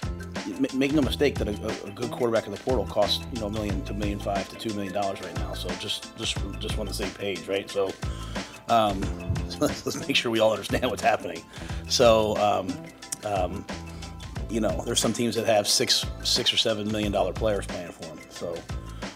Make 0.73 0.93
no 0.93 1.01
mistake 1.01 1.35
that 1.35 1.47
a, 1.47 1.87
a 1.87 1.91
good 1.91 2.11
quarterback 2.11 2.45
in 2.45 2.51
the 2.51 2.59
portal 2.59 2.85
costs 2.85 3.25
you 3.33 3.41
know 3.41 3.47
a 3.47 3.49
million 3.49 3.83
to 3.85 3.93
million 3.93 4.19
five 4.19 4.47
to 4.49 4.55
two 4.55 4.73
million 4.73 4.93
dollars 4.93 5.21
right 5.21 5.35
now. 5.35 5.53
So 5.53 5.69
just 5.75 6.15
just 6.17 6.37
just 6.59 6.77
on 6.77 6.85
the 6.85 6.93
same 6.93 7.11
page, 7.11 7.47
right? 7.47 7.69
So 7.69 7.91
um, 8.69 9.01
let's, 9.59 9.85
let's, 9.85 10.07
make 10.07 10.15
sure 10.15 10.31
we 10.31 10.39
all 10.39 10.51
understand 10.51 10.89
what's 10.89 11.01
happening. 11.01 11.43
So 11.87 12.37
um, 12.37 12.73
um, 13.25 13.65
you 14.49 14.59
know, 14.59 14.81
there's 14.85 14.99
some 14.99 15.13
teams 15.13 15.35
that 15.35 15.45
have 15.45 15.67
six 15.67 16.05
six 16.23 16.53
or 16.53 16.57
seven 16.57 16.91
million 16.91 17.11
dollar 17.11 17.33
players 17.33 17.65
playing 17.65 17.91
for 17.91 18.03
them. 18.03 18.19
So 18.29 18.55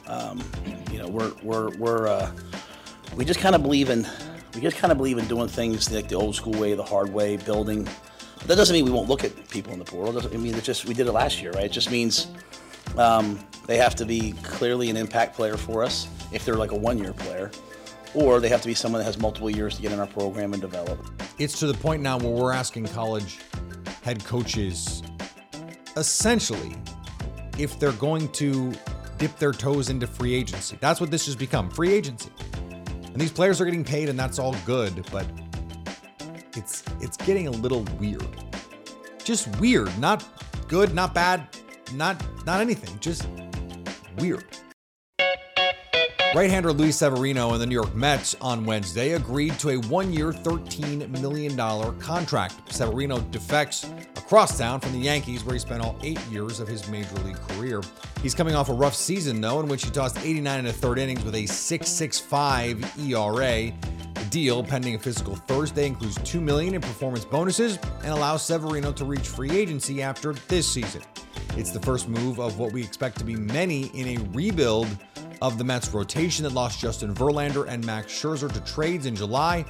um, 0.08 0.44
you 0.92 1.00
know, 1.00 1.08
we're 1.08 1.32
we're 1.44 1.78
we're 1.78 2.08
uh, 2.08 2.32
we 3.16 3.26
just 3.26 3.40
kind 3.40 3.56
of 3.56 3.62
believe 3.62 3.90
in 3.90 4.08
we 4.56 4.62
just 4.62 4.78
kind 4.78 4.92
of 4.92 4.98
believe 4.98 5.18
in 5.18 5.28
doing 5.28 5.48
things 5.48 5.92
like 5.92 6.08
the 6.08 6.16
old 6.16 6.36
school 6.36 6.54
way, 6.54 6.74
the 6.74 6.84
hard 6.84 7.14
way, 7.14 7.38
building. 7.38 7.88
That 8.48 8.56
doesn't 8.56 8.74
mean 8.74 8.86
we 8.86 8.92
won't 8.92 9.10
look 9.10 9.24
at 9.24 9.50
people 9.50 9.74
in 9.74 9.80
the 9.80 9.86
portal. 9.86 10.20
I 10.20 10.38
mean, 10.38 10.56
it 10.56 10.64
just 10.64 10.86
we 10.86 10.94
did 10.94 11.08
it 11.08 11.12
last 11.12 11.42
year, 11.42 11.52
right? 11.52 11.66
It 11.66 11.72
just 11.72 11.92
means 11.92 12.28
um, 12.98 13.40
they 13.66 13.78
have 13.78 13.94
to 13.96 14.06
be 14.06 14.34
clearly 14.42 14.90
an 14.90 14.96
impact 14.98 15.36
player 15.36 15.58
for 15.58 15.84
us 15.84 16.08
if 16.32 16.46
they're 16.46 16.56
like 16.56 16.72
a 16.72 16.76
one-year 16.76 17.14
player. 17.14 17.52
or 18.14 18.40
they 18.40 18.50
have 18.50 18.62
to 18.62 18.68
be 18.68 18.74
someone 18.74 19.00
that 19.00 19.06
has 19.06 19.18
multiple 19.18 19.50
years 19.50 19.76
to 19.76 19.82
get 19.82 19.92
in 19.92 20.00
our 20.00 20.08
program 20.08 20.54
and 20.54 20.62
develop. 20.62 21.00
It's 21.38 21.60
to 21.60 21.68
the 21.68 21.74
point 21.74 22.02
now 22.02 22.18
where 22.18 22.30
we're 22.32 22.54
asking 22.54 22.88
college 22.88 23.40
head 24.04 24.24
coaches 24.26 25.04
essentially 25.96 26.76
if 27.58 27.80
they're 27.80 27.92
going 27.94 28.30
to 28.30 28.74
dip 29.18 29.38
their 29.40 29.52
toes 29.52 29.90
into 29.90 30.08
free 30.08 30.34
agency. 30.34 30.78
That's 30.80 31.02
what 31.02 31.12
this 31.12 31.26
has 31.26 31.36
become 31.36 31.70
free 31.70 31.92
agency. 31.92 32.30
And 33.04 33.20
these 33.20 33.32
players 33.32 33.60
are 33.60 33.66
getting 33.66 33.84
paid, 33.84 34.10
and 34.10 34.20
that's 34.20 34.38
all 34.38 34.56
good, 34.66 35.04
but 35.12 35.26
it's 36.58 36.84
it's 37.00 37.18
getting 37.18 37.48
a 37.48 37.52
little 37.52 37.84
weird. 38.00 38.28
Just 39.24 39.56
weird, 39.60 39.98
not 40.00 40.26
good, 40.68 40.94
not 40.94 41.14
bad, 41.14 41.48
not 41.94 42.22
not 42.46 42.60
anything, 42.62 43.00
just 43.00 43.28
weird. 44.18 44.46
Right-hander 46.36 46.74
Luis 46.74 46.98
Severino 46.98 47.54
and 47.54 47.62
the 47.62 47.66
New 47.66 47.74
York 47.74 47.96
Mets 47.96 48.36
on 48.42 48.66
Wednesday 48.66 49.14
agreed 49.14 49.58
to 49.60 49.70
a 49.70 49.78
one-year, 49.88 50.34
$13 50.34 51.10
million 51.22 51.58
contract. 52.00 52.72
Severino 52.72 53.20
defects 53.20 53.90
across 54.18 54.58
town 54.58 54.82
from 54.82 54.92
the 54.92 55.00
Yankees, 55.00 55.46
where 55.46 55.54
he 55.54 55.60
spent 55.60 55.82
all 55.82 55.98
eight 56.04 56.20
years 56.28 56.60
of 56.60 56.68
his 56.68 56.88
major 56.90 57.16
league 57.24 57.40
career. 57.48 57.82
He's 58.22 58.36
coming 58.36 58.56
off 58.56 58.68
a 58.68 58.74
rough 58.74 58.94
season, 58.94 59.40
though, 59.40 59.62
in 59.62 59.70
which 59.70 59.86
he 59.86 59.90
tossed 59.90 60.20
89 60.20 60.60
and 60.60 60.68
a 60.68 60.74
third 60.74 61.00
innings 61.00 61.24
with 61.24 61.34
a 61.34 61.44
6.65 61.44 63.08
ERA. 63.08 63.74
Deal, 64.30 64.64
pending 64.64 64.96
a 64.96 65.00
physical 65.00 65.36
Thursday, 65.36 65.88
includes 65.88 66.18
2 66.24 66.42
million 66.42 66.76
in 66.76 66.82
performance 66.82 67.26
bonuses 67.26 67.78
and 68.04 68.08
allows 68.08 68.46
Severino 68.46 68.92
to 68.94 69.06
reach 69.06 69.28
free 69.28 69.52
agency 69.52 70.02
after 70.02 70.34
this 70.48 70.68
season. 70.68 71.02
It's 71.56 71.72
the 71.72 71.80
first 71.80 72.08
move 72.08 72.40
of 72.40 72.60
what 72.60 72.72
we 72.72 72.84
expect 72.84 73.18
to 73.20 73.24
be 73.24 73.36
many 73.36 73.88
in 73.88 74.18
a 74.18 74.24
rebuild 74.32 74.88
of 75.42 75.58
the 75.58 75.64
Mets 75.64 75.94
rotation 75.94 76.44
that 76.44 76.54
lost 76.54 76.80
Justin 76.80 77.14
Verlander 77.14 77.68
and 77.68 77.86
Max 77.86 78.12
Scherzer 78.12 78.52
to 78.52 78.60
trades 78.62 79.06
in 79.06 79.16
July. 79.16 79.66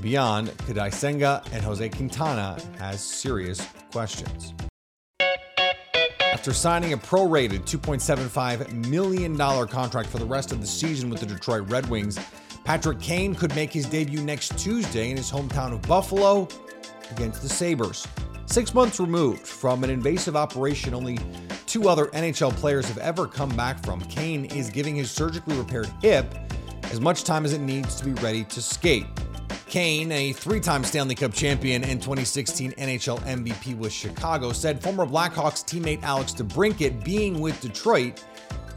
Beyond, 0.00 0.48
Kodai 0.48 0.92
Senga 0.92 1.42
and 1.52 1.62
Jose 1.62 1.88
Quintana 1.90 2.58
has 2.78 3.02
serious 3.02 3.66
questions. 3.92 4.54
After 6.32 6.54
signing 6.54 6.94
a 6.94 6.96
prorated 6.96 7.62
$2.75 7.62 8.88
million 8.88 9.36
contract 9.36 10.08
for 10.08 10.18
the 10.18 10.24
rest 10.24 10.52
of 10.52 10.60
the 10.60 10.66
season 10.66 11.10
with 11.10 11.20
the 11.20 11.26
Detroit 11.26 11.68
Red 11.68 11.88
Wings, 11.90 12.18
Patrick 12.70 13.00
Kane 13.00 13.34
could 13.34 13.52
make 13.56 13.72
his 13.72 13.84
debut 13.86 14.22
next 14.22 14.56
Tuesday 14.56 15.10
in 15.10 15.16
his 15.16 15.28
hometown 15.28 15.72
of 15.72 15.82
Buffalo 15.82 16.46
against 17.10 17.42
the 17.42 17.48
Sabres. 17.48 18.06
Six 18.46 18.74
months 18.74 19.00
removed 19.00 19.44
from 19.44 19.82
an 19.82 19.90
invasive 19.90 20.36
operation 20.36 20.94
only 20.94 21.18
two 21.66 21.88
other 21.88 22.06
NHL 22.14 22.54
players 22.54 22.86
have 22.86 22.98
ever 22.98 23.26
come 23.26 23.48
back 23.56 23.84
from, 23.84 24.00
Kane 24.02 24.44
is 24.44 24.70
giving 24.70 24.94
his 24.94 25.10
surgically 25.10 25.56
repaired 25.56 25.90
hip 26.00 26.32
as 26.92 27.00
much 27.00 27.24
time 27.24 27.44
as 27.44 27.54
it 27.54 27.60
needs 27.60 27.96
to 27.96 28.04
be 28.04 28.12
ready 28.22 28.44
to 28.44 28.62
skate. 28.62 29.06
Kane, 29.66 30.12
a 30.12 30.32
three 30.32 30.60
time 30.60 30.84
Stanley 30.84 31.16
Cup 31.16 31.32
champion 31.32 31.82
and 31.82 32.00
2016 32.00 32.70
NHL 32.74 33.18
MVP 33.22 33.76
with 33.78 33.92
Chicago, 33.92 34.52
said 34.52 34.80
former 34.80 35.04
Blackhawks 35.04 35.64
teammate 35.64 36.04
Alex 36.04 36.34
DeBrincat 36.34 37.02
being 37.02 37.40
with 37.40 37.60
Detroit 37.60 38.24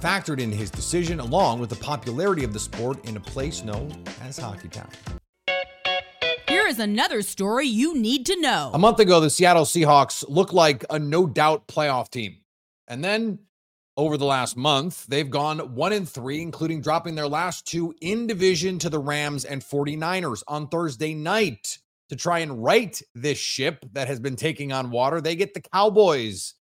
factored 0.03 0.41
into 0.41 0.57
his 0.57 0.69
decision, 0.69 1.21
along 1.21 1.59
with 1.59 1.69
the 1.69 1.77
popularity 1.77 2.43
of 2.43 2.51
the 2.51 2.59
sport 2.59 3.03
in 3.05 3.15
a 3.15 3.21
place 3.21 3.63
known 3.63 3.89
as 4.21 4.37
Hockeytown. 4.37 4.91
Here 6.49 6.67
is 6.67 6.77
another 6.77 7.21
story 7.21 7.67
you 7.67 7.97
need 7.97 8.25
to 8.25 8.39
know. 8.41 8.71
A 8.73 8.79
month 8.79 8.99
ago, 8.99 9.21
the 9.21 9.29
Seattle 9.29 9.63
Seahawks 9.63 10.25
looked 10.27 10.51
like 10.51 10.83
a 10.89 10.99
no 10.99 11.25
doubt 11.25 11.67
playoff 11.67 12.09
team. 12.09 12.39
And 12.85 13.01
then 13.01 13.39
over 13.95 14.17
the 14.17 14.25
last 14.25 14.57
month, 14.57 15.05
they've 15.07 15.29
gone 15.29 15.59
one 15.73 15.93
and 15.93 16.07
three, 16.07 16.41
including 16.41 16.81
dropping 16.81 17.15
their 17.15 17.27
last 17.27 17.65
two 17.65 17.95
in 18.01 18.27
division 18.27 18.79
to 18.79 18.89
the 18.89 18.99
Rams 18.99 19.45
and 19.45 19.61
49ers 19.61 20.43
on 20.47 20.67
Thursday 20.67 21.13
night. 21.13 21.79
To 22.09 22.17
try 22.17 22.39
and 22.39 22.61
right 22.63 23.01
this 23.15 23.37
ship 23.37 23.85
that 23.93 24.07
has 24.09 24.19
been 24.19 24.35
taking 24.35 24.71
on 24.73 24.91
water, 24.91 25.21
they 25.21 25.35
get 25.35 25.53
the 25.53 25.61
Cowboys 25.61 26.53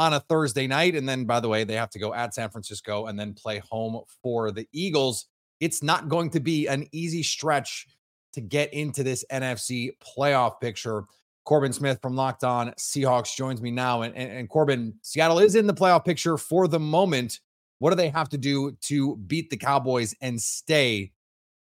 on 0.00 0.14
a 0.14 0.20
Thursday 0.20 0.66
night. 0.66 0.94
And 0.94 1.06
then, 1.06 1.26
by 1.26 1.40
the 1.40 1.48
way, 1.48 1.62
they 1.62 1.74
have 1.74 1.90
to 1.90 1.98
go 1.98 2.14
at 2.14 2.34
San 2.34 2.48
Francisco 2.48 3.04
and 3.04 3.20
then 3.20 3.34
play 3.34 3.60
home 3.70 4.00
for 4.22 4.50
the 4.50 4.66
Eagles. 4.72 5.26
It's 5.60 5.82
not 5.82 6.08
going 6.08 6.30
to 6.30 6.40
be 6.40 6.66
an 6.68 6.86
easy 6.90 7.22
stretch 7.22 7.86
to 8.32 8.40
get 8.40 8.72
into 8.72 9.02
this 9.02 9.26
NFC 9.30 9.90
playoff 10.00 10.58
picture. 10.58 11.04
Corbin 11.44 11.74
Smith 11.74 11.98
from 12.00 12.16
Locked 12.16 12.44
On 12.44 12.70
Seahawks 12.78 13.36
joins 13.36 13.60
me 13.60 13.70
now. 13.70 14.00
And, 14.00 14.16
and, 14.16 14.32
and, 14.32 14.48
Corbin, 14.48 14.94
Seattle 15.02 15.38
is 15.38 15.54
in 15.54 15.66
the 15.66 15.74
playoff 15.74 16.06
picture 16.06 16.38
for 16.38 16.66
the 16.66 16.80
moment. 16.80 17.40
What 17.78 17.90
do 17.90 17.96
they 17.96 18.08
have 18.08 18.30
to 18.30 18.38
do 18.38 18.78
to 18.82 19.16
beat 19.26 19.50
the 19.50 19.58
Cowboys 19.58 20.14
and 20.22 20.40
stay 20.40 21.12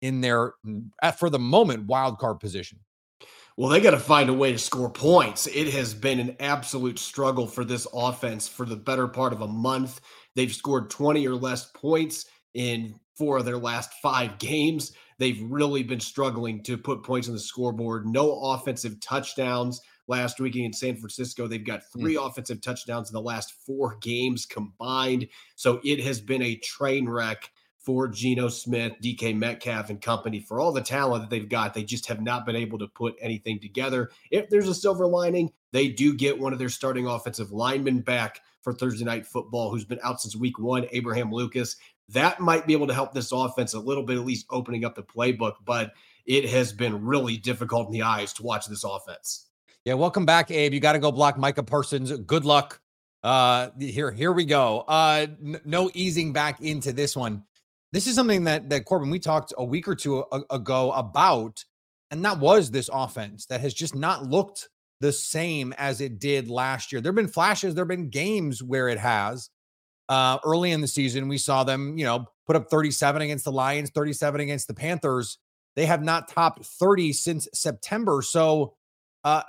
in 0.02 0.22
their, 0.22 0.54
mm, 0.66 0.90
for 1.18 1.30
the 1.30 1.40
moment, 1.40 1.88
wild 1.88 2.20
card 2.20 2.40
position? 2.40 2.80
Well, 3.60 3.68
they 3.68 3.82
got 3.82 3.92
to 3.92 4.00
find 4.00 4.30
a 4.30 4.34
way 4.34 4.54
to 4.54 4.58
score 4.58 4.90
points. 4.90 5.46
It 5.46 5.74
has 5.74 5.94
been 5.94 6.22
an 6.22 6.38
absolute 6.40 6.98
struggle 6.98 7.46
for 7.46 7.66
this 7.66 7.86
offense 7.94 8.48
for 8.48 8.66
the 8.66 8.78
better 8.78 9.06
part 9.06 9.34
of 9.34 9.42
a 9.42 9.50
month. 9.50 10.00
They've 10.34 10.54
scored 10.54 10.90
20 10.90 11.28
or 11.28 11.36
less 11.36 11.70
points 11.72 12.28
in 12.54 12.98
four 13.18 13.40
of 13.40 13.44
their 13.44 13.58
last 13.58 13.92
five 14.02 14.38
games. 14.38 14.94
They've 15.18 15.42
really 15.42 15.84
been 15.84 16.00
struggling 16.00 16.64
to 16.64 16.78
put 16.78 17.04
points 17.04 17.28
on 17.28 17.34
the 17.34 17.40
scoreboard. 17.42 18.06
No 18.06 18.40
offensive 18.40 18.98
touchdowns 19.02 19.82
last 20.08 20.40
week 20.40 20.56
in 20.56 20.72
San 20.72 20.96
Francisco. 20.96 21.46
They've 21.46 21.62
got 21.62 21.82
hmm. 21.92 22.00
three 22.00 22.16
mm. 22.16 22.26
offensive 22.26 22.62
touchdowns 22.62 23.10
in 23.10 23.14
the 23.14 23.22
last 23.22 23.56
four 23.66 23.98
games 24.00 24.46
combined. 24.46 25.28
So 25.58 25.82
it 25.84 26.00
has 26.00 26.22
been 26.22 26.44
a 26.44 26.56
train 26.56 27.10
wreck 27.10 27.52
for 27.80 28.08
Geno 28.08 28.50
Smith, 28.50 28.94
DK 29.02 29.36
Metcalf, 29.36 29.90
and 29.90 30.02
company 30.02 30.40
for 30.40 30.60
all 30.60 30.72
the 30.72 30.82
talent 30.82 31.24
that 31.24 31.30
they've 31.30 31.50
got. 31.50 31.74
They 31.74 31.84
just 31.84 32.08
have 32.08 32.22
not 32.22 32.46
been 32.46 32.56
able 32.56 32.78
to 32.80 32.88
put 32.88 33.16
anything 33.22 33.60
together. 33.60 34.10
If 34.32 34.50
there's 34.50 34.68
a 34.68 34.76
silver 34.76 35.08
lining, 35.08 35.52
they 35.72 35.88
do 35.88 36.14
get 36.14 36.38
one 36.38 36.54
of 36.54 36.60
their 36.60 36.70
starting 36.70 37.08
offensive 37.08 37.52
linemen 37.52 38.02
back 38.02 38.42
for 38.62 38.74
Thursday 38.74 39.06
night 39.06 39.26
football, 39.26 39.72
who's 39.72 39.86
been 39.86 40.00
out 40.04 40.20
since 40.20 40.36
week 40.36 40.60
one, 40.60 40.86
Abraham 40.92 41.32
Lucas 41.32 41.78
that 42.10 42.40
might 42.40 42.66
be 42.66 42.74
able 42.74 42.88
to 42.88 42.94
help 42.94 43.14
this 43.14 43.32
offense 43.32 43.74
a 43.74 43.80
little 43.80 44.04
bit, 44.04 44.18
at 44.18 44.26
least 44.26 44.46
opening 44.50 44.84
up 44.84 44.96
the 44.96 45.04
playbook. 45.04 45.54
But 45.64 45.94
it 46.26 46.50
has 46.50 46.74
been 46.74 47.06
really 47.06 47.38
difficult 47.38 47.88
in 47.88 47.94
the 47.94 48.02
eyes 48.02 48.34
to 48.34 48.44
watch 48.44 48.68
this 48.68 48.84
offense. 48.84 49.48
Yeah, 49.86 49.94
welcome 49.94 50.26
back, 50.26 50.52
Abe. 50.52 50.74
You 50.74 50.80
got 50.80 50.94
to 50.94 51.00
go 51.00 51.12
block 51.12 51.38
Micah 51.38 51.64
Parsons. 51.64 52.12
Good 52.12 52.46
luck. 52.46 52.82
Uh, 53.24 53.70
here, 53.80 54.12
here 54.12 54.32
we 54.32 54.46
go. 54.46 54.82
Uh, 54.88 55.28
n- 55.44 55.62
no 55.66 55.90
easing 55.94 56.34
back 56.34 56.62
into 56.62 56.92
this 56.92 57.16
one. 57.16 57.44
This 57.92 58.08
is 58.08 58.16
something 58.16 58.44
that 58.44 58.70
that 58.70 58.86
Corbin 58.86 59.10
we 59.10 59.20
talked 59.20 59.54
a 59.58 59.66
week 59.66 59.88
or 59.88 59.96
two 59.96 60.24
ago 60.50 60.92
about, 60.92 61.64
and 62.12 62.24
that 62.26 62.40
was 62.40 62.72
this 62.72 62.90
offense 62.92 63.46
that 63.48 63.62
has 63.62 63.74
just 63.74 63.96
not 63.96 64.28
looked 64.28 64.70
the 65.02 65.12
same 65.12 65.74
as 65.78 66.02
it 66.02 66.20
did 66.20 66.50
last 66.50 66.92
year. 66.92 67.02
There've 67.02 67.16
been 67.16 67.28
flashes, 67.28 67.74
there've 67.74 67.88
been 67.88 68.10
games 68.10 68.62
where 68.62 68.90
it 68.90 69.00
has, 69.00 69.50
uh, 70.10 70.40
early 70.44 70.72
in 70.72 70.82
the 70.82 70.88
season, 70.88 71.28
we 71.28 71.38
saw 71.38 71.64
them, 71.64 71.98
you 71.98 72.04
know, 72.04 72.26
put 72.48 72.56
up 72.56 72.70
37 72.70 73.22
against 73.22 73.46
the 73.46 73.52
Lions, 73.52 73.92
37 73.92 74.42
against 74.42 74.68
the 74.68 74.74
Panthers. 74.74 75.38
They 75.76 75.86
have 75.86 76.04
not 76.04 76.28
topped 76.28 76.66
30 76.66 77.14
since 77.14 77.48
September. 77.54 78.22
So, 78.24 78.74
uh, 79.24 79.44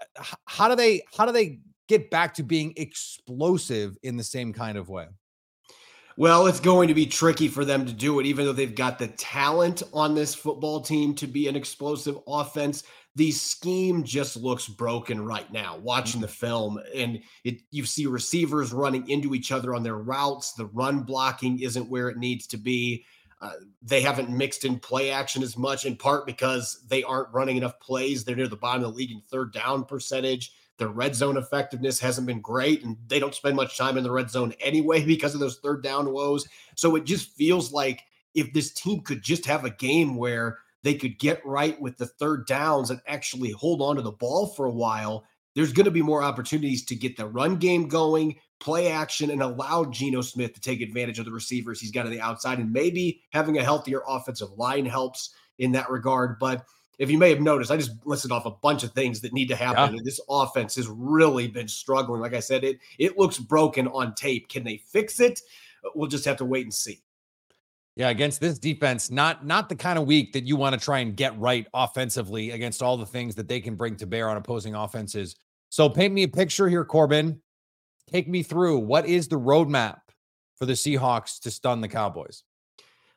how 0.47 0.69
do 0.69 0.77
they 0.77 1.03
how 1.17 1.27
do 1.27 1.33
they 1.33 1.61
get 1.89 2.11
back 2.11 2.35
to 2.35 2.43
being 2.43 2.75
explosive 2.77 3.97
in 4.03 4.17
the 4.17 4.23
same 4.23 4.53
kind 4.53 4.77
of 4.77 4.89
way? 4.89 5.07
Well, 6.21 6.49
it's 6.49 6.61
going 6.61 6.89
to 6.89 6.95
be 6.95 7.07
tricky 7.07 7.49
for 7.49 7.65
them 7.65 7.87
to 7.87 7.95
do 7.95 8.21
it, 8.21 8.27
even 8.27 8.45
though 8.45 8.53
they've 8.53 8.75
got 8.75 8.99
the 8.99 9.09
talent 9.09 9.83
on 9.95 10.15
this 10.15 10.35
football 10.35 10.83
team 10.83 11.15
to 11.15 11.27
be 11.27 11.49
an 11.49 11.57
explosive 11.57 12.19
offense. 12.29 12.83
The 13.17 13.31
scheme 13.31 14.05
just 14.05 14.37
looks 14.37 14.69
broken 14.69 15.25
right 15.25 15.51
now 15.51 15.79
watching 15.79 16.21
the 16.21 16.27
mm-hmm. 16.27 16.47
film 16.47 16.81
and 16.95 17.21
it 17.45 17.63
you 17.71 17.87
see 17.87 18.05
receivers 18.05 18.71
running 18.71 19.09
into 19.09 19.35
each 19.35 19.51
other 19.51 19.75
on 19.75 19.83
their 19.83 19.97
routes. 19.97 20.53
The 20.53 20.67
run 20.67 21.05
blocking 21.05 21.61
isn't 21.61 21.89
where 21.89 22.11
it 22.11 22.19
needs 22.19 22.47
to 22.49 22.59
be. 22.59 23.07
Uh, 23.41 23.53
they 23.81 24.03
haven't 24.03 24.29
mixed 24.29 24.67
in 24.67 24.79
play 24.79 25.13
action 25.13 25.43
as 25.43 25.57
much 25.57 25.87
in 25.87 25.97
part 25.97 26.27
because 26.27 26.85
they 26.87 27.03
aren't 27.03 27.33
running 27.33 27.57
enough 27.57 27.81
plays. 27.81 28.25
They're 28.25 28.37
near 28.37 28.47
the 28.47 28.57
bottom 28.57 28.85
of 28.85 28.91
the 28.91 28.97
league 28.99 29.11
in 29.11 29.23
third 29.23 29.55
down 29.55 29.87
percentage 29.87 30.53
their 30.81 30.89
red 30.89 31.15
zone 31.15 31.37
effectiveness 31.37 32.01
hasn't 32.01 32.27
been 32.27 32.41
great 32.41 32.83
and 32.83 32.97
they 33.07 33.21
don't 33.21 33.37
spend 33.37 33.55
much 33.55 33.79
time 33.79 33.97
in 33.97 34.03
the 34.03 34.11
red 34.11 34.29
zone 34.29 34.53
anyway 34.61 35.05
because 35.07 35.35
of 35.35 35.41
those 35.41 35.59
third 35.59 35.85
down 35.85 36.13
woes 36.13 36.49
so 36.75 36.97
it 36.97 37.05
just 37.05 37.31
feels 37.37 37.73
like 37.73 38.03
if 38.35 38.53
this 38.53 38.73
team 38.73 39.01
could 39.03 39.23
just 39.23 39.47
have 39.47 39.65
a 39.65 39.71
game 39.71 40.17
where 40.17 40.59
they 40.83 40.95
could 40.95 41.19
get 41.19 41.45
right 41.45 41.81
with 41.81 41.97
the 41.99 42.07
third 42.07 42.47
downs 42.47 42.91
and 42.91 43.01
actually 43.07 43.51
hold 43.51 43.83
on 43.83 43.97
to 43.97 44.03
the 44.03 44.13
ball 44.13 44.47
for 44.47 44.67
a 44.67 44.73
while, 44.73 45.25
there's 45.55 45.73
going 45.73 45.85
to 45.85 45.91
be 45.91 46.03
more 46.03 46.23
opportunities 46.23 46.85
to 46.87 46.95
get 46.95 47.17
the 47.17 47.27
run 47.27 47.57
game 47.57 47.89
going, 47.89 48.37
play 48.61 48.89
action, 48.89 49.31
and 49.31 49.43
allow 49.43 49.85
Geno 49.85 50.21
Smith 50.21 50.55
to 50.55 50.61
take 50.61 50.81
advantage 50.81 51.19
of 51.19 51.25
the 51.25 51.33
receivers 51.33 51.81
he's 51.81 51.91
got 51.91 52.07
on 52.07 52.13
the 52.13 52.21
outside. 52.21 52.59
And 52.59 52.73
maybe 52.73 53.23
having 53.31 53.59
a 53.59 53.65
healthier 53.65 54.01
offensive 54.07 54.53
line 54.57 54.87
helps 54.87 55.35
in 55.59 55.73
that 55.73 55.91
regard. 55.91 56.39
But 56.39 56.65
if 57.01 57.11
you 57.11 57.17
may 57.17 57.31
have 57.31 57.41
noticed, 57.41 57.71
I 57.71 57.79
just 57.79 57.93
listed 58.05 58.31
off 58.31 58.45
a 58.45 58.51
bunch 58.51 58.85
of 58.85 58.93
things 58.93 59.23
that 59.23 59.33
need 59.33 59.49
to 59.49 59.57
happen. 59.57 59.95
Yeah. 59.95 59.99
And 59.99 60.07
this 60.07 60.21
offense 60.29 60.77
has 60.77 60.87
really 60.87 61.49
been 61.49 61.67
struggling. 61.67 62.21
Like 62.21 62.35
I 62.35 62.41
said, 62.41 62.63
it 62.63 62.79
it 62.99 63.19
looks 63.19 63.39
broken 63.39 63.89
on 63.89 64.15
tape. 64.15 64.49
Can 64.51 64.63
they 64.65 64.77
fix 64.77 65.19
it? 65.19 65.41
We'll 65.95 66.11
just 66.11 66.27
have 66.27 66.37
to 66.37 66.45
wait 66.45 66.65
and 66.65 66.75
see. 66.75 67.01
Yeah, 67.97 68.11
against 68.11 68.41
this 68.41 68.59
defense, 68.59 69.11
not 69.11 69.47
not 69.47 69.71
the 69.71 69.77
kind 69.77 69.99
of 69.99 70.07
week 70.07 70.35
that 70.35 70.45
you 70.45 70.57
want 70.57 70.79
to 70.79 70.85
try 70.85 70.99
and 70.99 71.17
get 71.17 71.39
right 71.41 71.67
offensively 71.73 72.51
against 72.51 72.83
all 72.83 72.99
the 72.99 73.07
things 73.07 73.35
that 73.37 73.49
they 73.49 73.61
can 73.61 73.77
bring 73.77 73.97
to 73.97 74.07
bear 74.07 74.29
on 74.29 74.37
opposing 74.37 74.75
offenses. 74.75 75.37
So 75.71 75.89
paint 75.89 76.13
me 76.13 76.25
a 76.25 76.29
picture 76.29 76.69
here, 76.69 76.85
Corbin. 76.85 77.41
Take 78.11 78.29
me 78.29 78.43
through 78.43 78.81
what 78.81 79.07
is 79.07 79.29
the 79.29 79.41
roadmap 79.41 80.01
for 80.57 80.67
the 80.67 80.75
Seahawks 80.75 81.41
to 81.41 81.51
stun 81.51 81.81
the 81.81 81.89
Cowboys? 81.89 82.43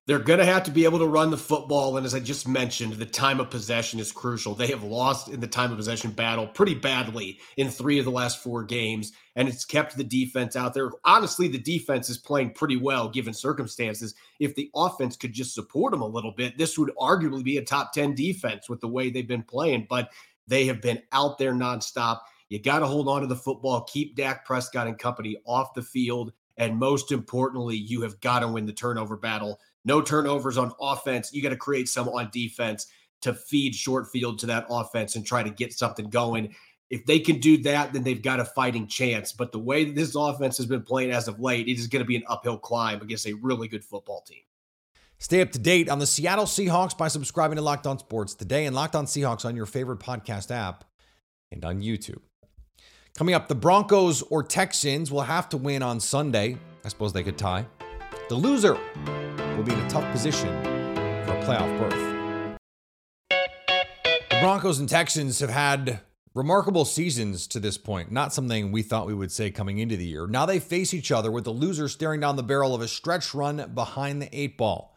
They're 0.05 0.19
going 0.19 0.39
to 0.39 0.45
have 0.45 0.63
to 0.63 0.71
be 0.71 0.83
able 0.83 0.99
to 0.99 1.07
run 1.07 1.31
the 1.31 1.37
football. 1.37 1.95
And 1.95 2.05
as 2.05 2.13
I 2.13 2.19
just 2.19 2.45
mentioned, 2.45 2.93
the 2.93 3.05
time 3.05 3.39
of 3.39 3.49
possession 3.49 4.01
is 4.01 4.11
crucial. 4.11 4.53
They 4.53 4.67
have 4.67 4.83
lost 4.83 5.29
in 5.29 5.39
the 5.39 5.47
time 5.47 5.71
of 5.71 5.77
possession 5.77 6.11
battle 6.11 6.45
pretty 6.45 6.75
badly 6.75 7.39
in 7.55 7.69
three 7.69 7.99
of 7.99 8.05
the 8.05 8.11
last 8.11 8.43
four 8.43 8.65
games, 8.65 9.13
and 9.37 9.47
it's 9.47 9.63
kept 9.63 9.95
the 9.95 10.03
defense 10.03 10.57
out 10.57 10.73
there. 10.73 10.91
Honestly, 11.05 11.47
the 11.47 11.57
defense 11.57 12.09
is 12.09 12.17
playing 12.17 12.51
pretty 12.51 12.75
well 12.75 13.07
given 13.07 13.33
circumstances. 13.33 14.13
If 14.41 14.55
the 14.55 14.69
offense 14.75 15.15
could 15.15 15.31
just 15.31 15.55
support 15.55 15.91
them 15.91 16.01
a 16.01 16.07
little 16.07 16.33
bit, 16.35 16.57
this 16.57 16.77
would 16.77 16.91
arguably 16.99 17.43
be 17.43 17.57
a 17.57 17.63
top 17.63 17.93
10 17.93 18.13
defense 18.13 18.67
with 18.67 18.81
the 18.81 18.89
way 18.89 19.09
they've 19.09 19.25
been 19.25 19.43
playing, 19.43 19.87
but 19.89 20.09
they 20.47 20.65
have 20.65 20.81
been 20.81 21.01
out 21.13 21.37
there 21.37 21.53
nonstop. 21.53 22.19
You 22.49 22.61
got 22.61 22.79
to 22.79 22.87
hold 22.87 23.07
on 23.07 23.21
to 23.21 23.27
the 23.27 23.37
football, 23.37 23.83
keep 23.85 24.17
Dak 24.17 24.43
Prescott 24.43 24.87
and 24.87 24.99
company 24.99 25.37
off 25.45 25.73
the 25.73 25.81
field. 25.81 26.33
And 26.57 26.77
most 26.77 27.11
importantly, 27.11 27.77
you 27.77 28.01
have 28.01 28.19
got 28.19 28.39
to 28.39 28.47
win 28.47 28.65
the 28.65 28.73
turnover 28.73 29.17
battle 29.17 29.59
no 29.85 30.01
turnovers 30.01 30.57
on 30.57 30.71
offense. 30.79 31.33
You 31.33 31.41
got 31.41 31.49
to 31.49 31.57
create 31.57 31.89
some 31.89 32.09
on 32.09 32.29
defense 32.31 32.87
to 33.21 33.33
feed 33.33 33.73
short 33.73 34.07
field 34.09 34.39
to 34.39 34.45
that 34.47 34.65
offense 34.69 35.15
and 35.15 35.25
try 35.25 35.43
to 35.43 35.49
get 35.49 35.73
something 35.73 36.09
going. 36.09 36.55
If 36.89 37.05
they 37.05 37.19
can 37.19 37.39
do 37.39 37.57
that, 37.63 37.93
then 37.93 38.03
they've 38.03 38.21
got 38.21 38.39
a 38.39 38.45
fighting 38.45 38.87
chance. 38.87 39.31
But 39.31 39.51
the 39.51 39.59
way 39.59 39.85
that 39.85 39.95
this 39.95 40.15
offense 40.15 40.57
has 40.57 40.65
been 40.65 40.83
playing 40.83 41.11
as 41.11 41.27
of 41.27 41.39
late, 41.39 41.67
it 41.67 41.79
is 41.79 41.87
going 41.87 42.01
to 42.01 42.07
be 42.07 42.15
an 42.15 42.23
uphill 42.27 42.57
climb 42.57 43.01
against 43.01 43.25
a 43.25 43.33
really 43.33 43.67
good 43.67 43.83
football 43.83 44.21
team. 44.21 44.41
Stay 45.17 45.41
up 45.41 45.51
to 45.53 45.59
date 45.59 45.89
on 45.89 45.99
the 45.99 46.05
Seattle 46.05 46.45
Seahawks 46.45 46.97
by 46.97 47.07
subscribing 47.07 47.55
to 47.55 47.61
Locked 47.61 47.87
On 47.87 47.97
Sports 47.97 48.35
today 48.35 48.65
and 48.65 48.75
Locked 48.75 48.95
On 48.95 49.05
Seahawks 49.05 49.45
on 49.45 49.55
your 49.55 49.65
favorite 49.65 49.99
podcast 49.99 50.51
app 50.51 50.83
and 51.51 51.63
on 51.63 51.81
YouTube. 51.81 52.19
Coming 53.17 53.33
up, 53.33 53.47
the 53.47 53.55
Broncos 53.55 54.21
or 54.23 54.43
Texans 54.43 55.11
will 55.11 55.21
have 55.21 55.47
to 55.49 55.57
win 55.57 55.81
on 55.81 55.99
Sunday. 55.99 56.57
I 56.83 56.89
suppose 56.89 57.13
they 57.13 57.23
could 57.23 57.37
tie. 57.37 57.65
The 58.29 58.35
loser 58.35 58.75
will 59.57 59.63
be 59.63 59.73
in 59.73 59.79
a 59.79 59.89
tough 59.89 60.09
position 60.13 60.47
for 61.25 61.33
a 61.33 61.43
playoff 61.43 61.77
berth. 61.77 62.57
The 64.29 64.39
Broncos 64.39 64.79
and 64.79 64.87
Texans 64.87 65.39
have 65.39 65.49
had 65.49 65.99
remarkable 66.33 66.85
seasons 66.85 67.47
to 67.47 67.59
this 67.59 67.77
point, 67.77 68.13
not 68.13 68.33
something 68.33 68.71
we 68.71 68.81
thought 68.81 69.07
we 69.07 69.13
would 69.13 69.31
say 69.31 69.51
coming 69.51 69.79
into 69.79 69.97
the 69.97 70.05
year. 70.05 70.25
Now 70.25 70.45
they 70.45 70.61
face 70.61 70.93
each 70.93 71.11
other 71.11 71.31
with 71.31 71.43
the 71.43 71.51
loser 71.51 71.89
staring 71.89 72.21
down 72.21 72.37
the 72.37 72.43
barrel 72.43 72.73
of 72.73 72.79
a 72.79 72.87
stretch 72.87 73.33
run 73.33 73.71
behind 73.73 74.21
the 74.21 74.29
eight 74.31 74.57
ball. 74.57 74.95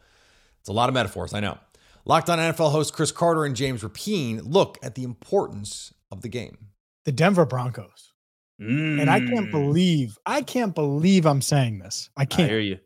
It's 0.61 0.69
a 0.69 0.73
lot 0.73 0.87
of 0.87 0.95
metaphors, 0.95 1.33
I 1.33 1.41
know. 1.41 1.57
Locked 2.05 2.29
on 2.29 2.39
NFL 2.39 2.71
host 2.71 2.93
Chris 2.93 3.11
Carter 3.11 3.43
and 3.43 3.57
James 3.57 3.83
Rapien 3.83 4.41
look 4.45 4.77
at 4.81 4.95
the 4.95 5.03
importance 5.03 5.93
of 6.09 6.21
the 6.21 6.29
game. 6.29 6.69
The 7.03 7.11
Denver 7.11 7.45
Broncos. 7.45 8.13
Mm. 8.61 9.01
And 9.01 9.09
I 9.09 9.19
can't 9.19 9.49
mm. 9.49 9.51
believe, 9.51 10.17
I 10.25 10.41
can't 10.43 10.73
believe 10.73 11.25
I'm 11.25 11.41
saying 11.41 11.79
this. 11.79 12.09
I 12.15 12.23
can't. 12.23 12.49
I 12.49 12.53
hear 12.53 12.59
you 12.59 12.79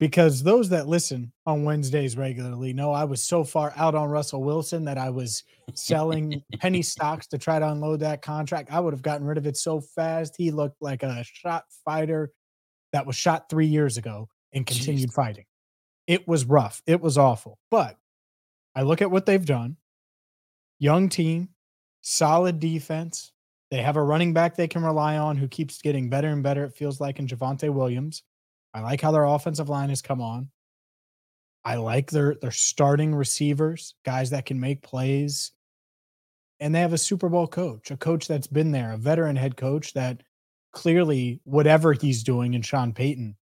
because 0.00 0.42
those 0.42 0.68
that 0.70 0.88
listen 0.88 1.32
on 1.46 1.64
Wednesdays 1.64 2.16
regularly 2.16 2.72
know 2.72 2.92
I 2.92 3.04
was 3.04 3.22
so 3.22 3.44
far 3.44 3.72
out 3.76 3.94
on 3.94 4.08
Russell 4.08 4.42
Wilson 4.42 4.84
that 4.84 4.98
I 4.98 5.10
was 5.10 5.44
selling 5.74 6.42
penny 6.58 6.82
stocks 6.82 7.26
to 7.28 7.38
try 7.38 7.58
to 7.58 7.68
unload 7.68 8.00
that 8.00 8.22
contract. 8.22 8.72
I 8.72 8.80
would 8.80 8.92
have 8.92 9.02
gotten 9.02 9.26
rid 9.26 9.38
of 9.38 9.46
it 9.46 9.56
so 9.56 9.80
fast. 9.80 10.34
He 10.36 10.50
looked 10.50 10.82
like 10.82 11.02
a 11.02 11.24
shot 11.24 11.64
fighter 11.84 12.32
that 12.92 13.06
was 13.06 13.16
shot 13.16 13.48
three 13.48 13.66
years 13.66 13.96
ago 13.96 14.28
and 14.52 14.66
continued 14.66 15.10
Jeez. 15.10 15.14
fighting. 15.14 15.44
It 16.06 16.26
was 16.28 16.44
rough. 16.44 16.82
It 16.86 17.00
was 17.00 17.16
awful. 17.16 17.58
But 17.70 17.96
I 18.74 18.82
look 18.82 19.00
at 19.00 19.10
what 19.10 19.26
they've 19.26 19.44
done 19.44 19.76
young 20.78 21.08
team, 21.08 21.48
solid 22.02 22.60
defense. 22.60 23.32
They 23.70 23.80
have 23.80 23.96
a 23.96 24.02
running 24.02 24.32
back 24.34 24.54
they 24.54 24.68
can 24.68 24.84
rely 24.84 25.16
on 25.16 25.36
who 25.36 25.48
keeps 25.48 25.80
getting 25.80 26.10
better 26.10 26.28
and 26.28 26.42
better, 26.42 26.64
it 26.64 26.74
feels 26.74 27.00
like, 27.00 27.18
in 27.18 27.26
Javonte 27.26 27.72
Williams. 27.72 28.22
I 28.74 28.80
like 28.80 29.00
how 29.00 29.12
their 29.12 29.24
offensive 29.24 29.68
line 29.68 29.88
has 29.88 30.02
come 30.02 30.20
on. 30.20 30.50
I 31.64 31.76
like 31.76 32.10
their 32.10 32.34
their 32.34 32.50
starting 32.50 33.14
receivers, 33.14 33.94
guys 34.04 34.30
that 34.30 34.44
can 34.44 34.60
make 34.60 34.82
plays. 34.82 35.52
And 36.60 36.74
they 36.74 36.80
have 36.80 36.92
a 36.92 36.98
Super 36.98 37.28
Bowl 37.28 37.46
coach, 37.46 37.90
a 37.90 37.96
coach 37.96 38.28
that's 38.28 38.46
been 38.46 38.72
there, 38.72 38.92
a 38.92 38.98
veteran 38.98 39.36
head 39.36 39.56
coach 39.56 39.92
that 39.94 40.22
clearly 40.72 41.40
whatever 41.44 41.92
he's 41.92 42.22
doing 42.22 42.54
in 42.54 42.62
Sean 42.62 42.92
Payton, 42.92 43.36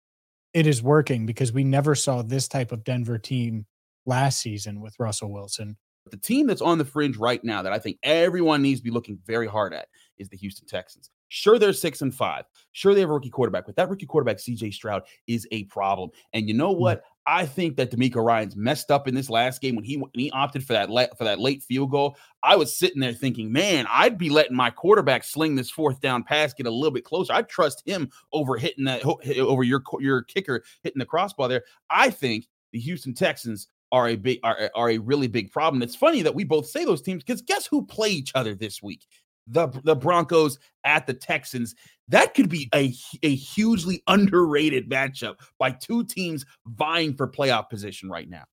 it 0.52 0.66
is 0.66 0.82
working 0.82 1.26
because 1.26 1.52
we 1.52 1.64
never 1.64 1.94
saw 1.94 2.22
this 2.22 2.48
type 2.48 2.72
of 2.72 2.84
Denver 2.84 3.18
team 3.18 3.66
last 4.06 4.40
season 4.40 4.80
with 4.80 4.98
Russell 4.98 5.32
Wilson. 5.32 5.76
The 6.10 6.16
team 6.16 6.46
that's 6.46 6.62
on 6.62 6.78
the 6.78 6.84
fringe 6.84 7.16
right 7.16 7.42
now 7.44 7.62
that 7.62 7.72
I 7.72 7.78
think 7.78 7.98
everyone 8.02 8.62
needs 8.62 8.80
to 8.80 8.84
be 8.84 8.90
looking 8.90 9.18
very 9.26 9.46
hard 9.46 9.74
at 9.74 9.88
is 10.16 10.28
the 10.28 10.38
Houston 10.38 10.66
Texans. 10.66 11.10
Sure, 11.28 11.58
they're 11.58 11.72
six 11.72 12.00
and 12.02 12.14
five. 12.14 12.44
Sure, 12.72 12.94
they 12.94 13.00
have 13.00 13.10
a 13.10 13.12
rookie 13.12 13.30
quarterback, 13.30 13.66
but 13.66 13.76
that 13.76 13.88
rookie 13.88 14.06
quarterback, 14.06 14.38
CJ 14.38 14.72
Stroud, 14.72 15.02
is 15.26 15.46
a 15.50 15.64
problem. 15.64 16.10
And 16.32 16.48
you 16.48 16.54
know 16.54 16.74
hmm. 16.74 16.80
what? 16.80 17.04
I 17.26 17.44
think 17.44 17.76
that 17.76 17.90
DeMeco 17.90 18.24
Ryans 18.24 18.56
messed 18.56 18.90
up 18.90 19.06
in 19.06 19.14
this 19.14 19.28
last 19.28 19.60
game 19.60 19.76
when 19.76 19.84
he 19.84 19.98
when 19.98 20.10
he 20.14 20.30
opted 20.30 20.66
for 20.66 20.72
that 20.72 20.88
for 21.18 21.24
that 21.24 21.38
late 21.38 21.62
field 21.62 21.90
goal. 21.90 22.16
I 22.42 22.56
was 22.56 22.74
sitting 22.74 23.00
there 23.00 23.12
thinking, 23.12 23.52
man, 23.52 23.86
I'd 23.90 24.16
be 24.16 24.30
letting 24.30 24.56
my 24.56 24.70
quarterback 24.70 25.24
sling 25.24 25.54
this 25.54 25.70
fourth 25.70 26.00
down 26.00 26.22
pass 26.24 26.54
get 26.54 26.66
a 26.66 26.70
little 26.70 26.90
bit 26.90 27.04
closer. 27.04 27.34
I'd 27.34 27.50
trust 27.50 27.82
him 27.84 28.10
over 28.32 28.56
hitting 28.56 28.84
that 28.86 29.04
over 29.04 29.62
your 29.62 29.82
your 30.00 30.22
kicker 30.22 30.64
hitting 30.82 30.98
the 30.98 31.04
crossbar 31.04 31.48
there. 31.48 31.64
I 31.90 32.08
think 32.08 32.48
the 32.72 32.80
Houston 32.80 33.12
Texans 33.12 33.68
are 33.92 34.08
a 34.08 34.16
big 34.16 34.40
are, 34.42 34.70
are 34.74 34.90
a 34.90 34.98
really 34.98 35.28
big 35.28 35.52
problem. 35.52 35.82
It's 35.82 35.96
funny 35.96 36.22
that 36.22 36.34
we 36.34 36.44
both 36.44 36.66
say 36.66 36.86
those 36.86 37.02
teams 37.02 37.22
because 37.22 37.42
guess 37.42 37.66
who 37.66 37.84
play 37.84 38.08
each 38.08 38.32
other 38.34 38.54
this 38.54 38.82
week? 38.82 39.06
The 39.50 39.68
the 39.84 39.96
Broncos 39.96 40.58
at 40.84 41.06
the 41.06 41.14
Texans. 41.14 41.74
That 42.08 42.34
could 42.34 42.48
be 42.48 42.68
a 42.74 42.94
a 43.22 43.34
hugely 43.34 44.02
underrated 44.06 44.88
matchup 44.88 45.36
by 45.58 45.72
two 45.72 46.04
teams 46.04 46.44
vying 46.66 47.14
for 47.14 47.28
playoff 47.28 47.68
position 47.68 48.08
right 48.08 48.28
now. 48.28 48.44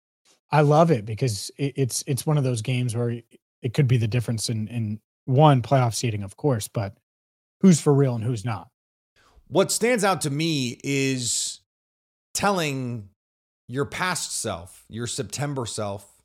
I 0.51 0.61
love 0.61 0.91
it 0.91 1.05
because 1.05 1.51
it, 1.57 1.73
it's 1.75 2.03
it's 2.07 2.25
one 2.25 2.37
of 2.37 2.43
those 2.43 2.61
games 2.61 2.95
where 2.95 3.21
it 3.61 3.73
could 3.73 3.87
be 3.87 3.97
the 3.97 4.07
difference 4.07 4.49
in 4.49 4.67
in 4.67 4.99
one 5.25 5.61
playoff 5.61 5.95
seating, 5.95 6.23
of 6.23 6.37
course, 6.37 6.67
but 6.67 6.97
who's 7.61 7.81
for 7.81 7.93
real 7.93 8.15
and 8.15 8.23
who's 8.23 8.45
not. 8.45 8.69
What 9.47 9.71
stands 9.71 10.03
out 10.03 10.21
to 10.21 10.29
me 10.29 10.79
is 10.83 11.61
telling 12.33 13.09
your 13.67 13.85
past 13.85 14.39
self, 14.39 14.85
your 14.89 15.07
September 15.07 15.65
self, 15.65 16.23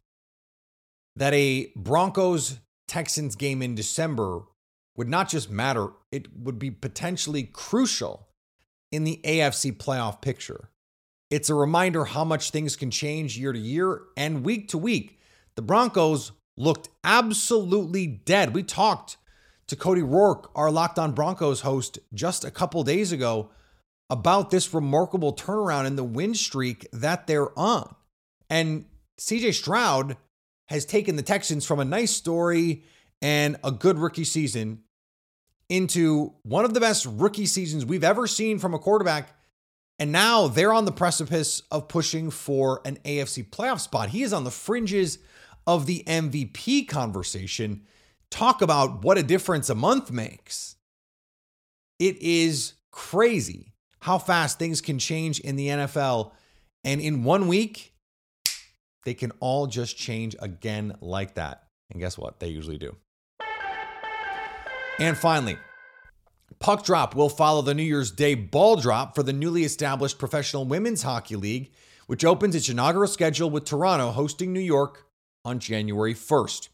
that 1.16 1.33
a 1.35 1.72
Broncos 1.76 2.59
Texans 2.88 3.37
game 3.37 3.62
in 3.62 3.74
December 3.74 4.42
would 5.00 5.08
not 5.08 5.30
just 5.30 5.48
matter, 5.48 5.88
it 6.12 6.26
would 6.36 6.58
be 6.58 6.70
potentially 6.70 7.44
crucial 7.44 8.28
in 8.92 9.04
the 9.04 9.18
AFC 9.24 9.74
playoff 9.74 10.20
picture. 10.20 10.68
It's 11.30 11.48
a 11.48 11.54
reminder 11.54 12.04
how 12.04 12.22
much 12.22 12.50
things 12.50 12.76
can 12.76 12.90
change 12.90 13.38
year 13.38 13.54
to 13.54 13.58
year 13.58 14.02
and 14.14 14.44
week 14.44 14.68
to 14.68 14.76
week. 14.76 15.18
The 15.56 15.62
Broncos 15.62 16.32
looked 16.58 16.90
absolutely 17.02 18.06
dead. 18.08 18.54
We 18.54 18.62
talked 18.62 19.16
to 19.68 19.74
Cody 19.74 20.02
Roark, 20.02 20.50
our 20.54 20.70
Locked 20.70 20.98
On 20.98 21.12
Broncos 21.12 21.62
host, 21.62 21.98
just 22.12 22.44
a 22.44 22.50
couple 22.50 22.84
days 22.84 23.10
ago 23.10 23.48
about 24.10 24.50
this 24.50 24.74
remarkable 24.74 25.34
turnaround 25.34 25.86
in 25.86 25.96
the 25.96 26.04
win 26.04 26.34
streak 26.34 26.86
that 26.92 27.26
they're 27.26 27.58
on. 27.58 27.94
And 28.50 28.84
CJ 29.18 29.54
Stroud 29.54 30.18
has 30.68 30.84
taken 30.84 31.16
the 31.16 31.22
Texans 31.22 31.64
from 31.64 31.80
a 31.80 31.86
nice 31.86 32.10
story 32.10 32.84
and 33.22 33.56
a 33.64 33.72
good 33.72 33.98
rookie 33.98 34.24
season 34.24 34.82
into 35.70 36.35
one 36.42 36.66
of 36.66 36.74
the 36.74 36.80
best 36.80 37.06
rookie 37.06 37.46
seasons 37.46 37.87
we've 37.87 38.04
ever 38.04 38.26
seen 38.26 38.59
from 38.59 38.74
a 38.74 38.78
quarterback. 38.78 39.35
And 39.98 40.12
now 40.12 40.48
they're 40.48 40.72
on 40.72 40.85
the 40.85 40.92
precipice 40.92 41.62
of 41.70 41.88
pushing 41.88 42.30
for 42.30 42.83
an 42.85 42.98
AFC 43.04 43.48
playoff 43.48 43.80
spot. 43.80 44.11
He 44.11 44.22
is 44.22 44.33
on 44.33 44.44
the 44.44 44.50
fringes 44.50 45.18
of 45.66 45.87
the 45.87 46.02
MVP 46.06 46.88
conversation. 46.88 47.83
Talk 48.30 48.62
about 48.62 49.04
what 49.04 49.18
a 49.18 49.22
difference 49.22 49.70
a 49.70 49.74
month 49.74 50.11
makes. 50.11 50.76
It 51.98 52.20
is 52.20 52.74
crazy 52.90 53.72
how 54.00 54.18
fast 54.18 54.59
things 54.59 54.80
can 54.80 54.98
change 54.98 55.38
in 55.40 55.56
the 55.56 55.68
NFL. 55.68 56.33
And 56.83 57.00
in 57.00 57.22
one 57.22 57.46
week, 57.46 57.94
they 59.04 59.14
can 59.14 59.33
all 59.38 59.66
just 59.66 59.96
change 59.96 60.35
again 60.40 60.96
like 61.00 61.35
that. 61.35 61.64
And 61.90 62.00
guess 62.00 62.18
what? 62.18 62.40
They 62.40 62.48
usually 62.48 62.78
do. 62.78 62.96
And 65.00 65.16
finally, 65.16 65.56
Puck 66.58 66.84
Drop 66.84 67.14
will 67.14 67.30
follow 67.30 67.62
the 67.62 67.72
New 67.72 67.82
Year's 67.82 68.10
Day 68.10 68.34
ball 68.34 68.76
drop 68.76 69.14
for 69.14 69.22
the 69.22 69.32
newly 69.32 69.64
established 69.64 70.18
Professional 70.18 70.66
Women's 70.66 71.04
Hockey 71.04 71.36
League, 71.36 71.72
which 72.06 72.22
opens 72.22 72.54
its 72.54 72.68
inaugural 72.68 73.08
schedule 73.08 73.48
with 73.48 73.64
Toronto 73.64 74.10
hosting 74.10 74.52
New 74.52 74.60
York 74.60 75.06
on 75.42 75.58
January 75.58 76.12
1st. 76.12 76.68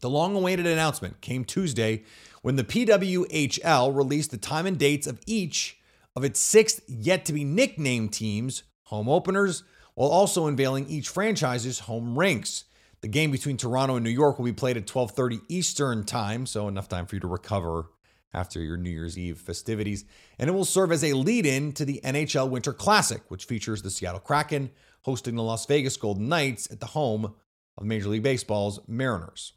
The 0.00 0.10
long 0.10 0.36
awaited 0.36 0.66
announcement 0.66 1.22
came 1.22 1.46
Tuesday 1.46 2.04
when 2.42 2.56
the 2.56 2.64
PWHL 2.64 3.96
released 3.96 4.30
the 4.30 4.36
time 4.36 4.66
and 4.66 4.78
dates 4.78 5.06
of 5.06 5.18
each 5.26 5.78
of 6.14 6.24
its 6.24 6.40
six 6.40 6.82
yet 6.86 7.24
to 7.24 7.32
be 7.32 7.44
nicknamed 7.44 8.12
teams' 8.12 8.62
home 8.84 9.08
openers, 9.08 9.64
while 9.94 10.10
also 10.10 10.46
unveiling 10.46 10.86
each 10.86 11.08
franchise's 11.08 11.78
home 11.80 12.18
rinks. 12.18 12.64
The 13.00 13.08
game 13.08 13.30
between 13.30 13.56
Toronto 13.56 13.96
and 13.96 14.04
New 14.04 14.10
York 14.10 14.38
will 14.38 14.44
be 14.44 14.52
played 14.52 14.76
at 14.76 14.86
12:30 14.86 15.40
Eastern 15.48 16.04
Time, 16.04 16.46
so 16.46 16.66
enough 16.66 16.88
time 16.88 17.06
for 17.06 17.16
you 17.16 17.20
to 17.20 17.28
recover 17.28 17.90
after 18.34 18.60
your 18.60 18.76
New 18.76 18.90
Year's 18.90 19.16
Eve 19.16 19.38
festivities, 19.38 20.04
and 20.38 20.50
it 20.50 20.52
will 20.52 20.64
serve 20.64 20.92
as 20.92 21.02
a 21.02 21.14
lead-in 21.14 21.72
to 21.72 21.84
the 21.84 22.00
NHL 22.04 22.48
Winter 22.50 22.72
Classic, 22.72 23.22
which 23.28 23.44
features 23.44 23.82
the 23.82 23.90
Seattle 23.90 24.20
Kraken 24.20 24.70
hosting 25.02 25.36
the 25.36 25.42
Las 25.42 25.64
Vegas 25.66 25.96
Golden 25.96 26.28
Knights 26.28 26.70
at 26.70 26.80
the 26.80 26.86
home 26.86 27.34
of 27.76 27.86
Major 27.86 28.08
League 28.08 28.22
Baseball's 28.22 28.80
Mariners. 28.86 29.54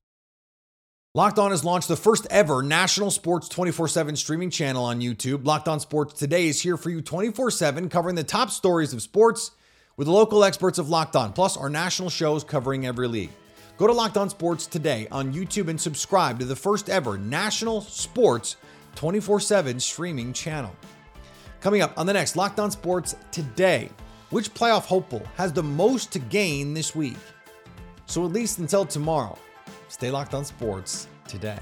Locked 1.14 1.40
On 1.40 1.52
has 1.52 1.66
launched 1.66 1.90
the 1.90 1.98
first 1.98 2.26
ever 2.30 2.64
national 2.64 3.12
sports 3.12 3.50
24 3.50 3.90
7 3.90 4.16
streaming 4.16 4.50
channel 4.50 4.86
on 4.86 5.02
YouTube. 5.02 5.46
Locked 5.46 5.68
On 5.68 5.80
Sports 5.80 6.14
Today 6.14 6.48
is 6.48 6.62
here 6.62 6.78
for 6.78 6.90
you 6.90 7.02
24 7.02 7.52
7, 7.52 7.90
covering 7.90 8.16
the 8.16 8.24
top 8.24 8.50
stories 8.50 8.94
of 8.94 9.02
sports 9.02 9.52
with 10.02 10.08
the 10.08 10.12
local 10.12 10.44
experts 10.44 10.80
of 10.80 10.90
Locked 10.90 11.16
On, 11.16 11.32
plus 11.32 11.56
our 11.56 11.70
national 11.70 12.10
shows 12.10 12.44
covering 12.44 12.88
every 12.88 13.08
league. 13.08 13.30
Go 13.78 13.86
to 13.86 13.94
Locked 13.94 14.18
On 14.18 14.32
Sports 14.32 14.66
Today 14.66 15.08
on 15.12 15.32
YouTube 15.32 15.68
and 15.68 15.80
subscribe 15.80 16.40
to 16.40 16.46
the 16.46 16.56
first 16.56 16.90
ever 16.90 17.20
national 17.20 17.82
sports 17.82 18.56
24 18.96 19.40
7 19.40 19.80
streaming 19.80 20.34
channel. 20.34 20.76
Coming 21.60 21.84
up 21.84 21.96
on 22.00 22.08
the 22.08 22.14
next 22.14 22.36
Locked 22.36 22.60
On 22.60 22.72
Sports 22.72 23.16
Today, 23.32 23.92
which 24.32 24.52
playoff 24.56 24.86
hopeful 24.86 25.22
has 25.36 25.54
the 25.54 25.62
most 25.62 26.12
to 26.14 26.18
gain 26.18 26.74
this 26.74 26.96
week? 26.96 27.18
So, 28.08 28.26
at 28.26 28.32
least 28.32 28.58
until 28.58 28.86
tomorrow, 28.86 29.38
stay 29.88 30.10
locked 30.10 30.34
on 30.34 30.46
sports 30.46 31.06
today. 31.28 31.60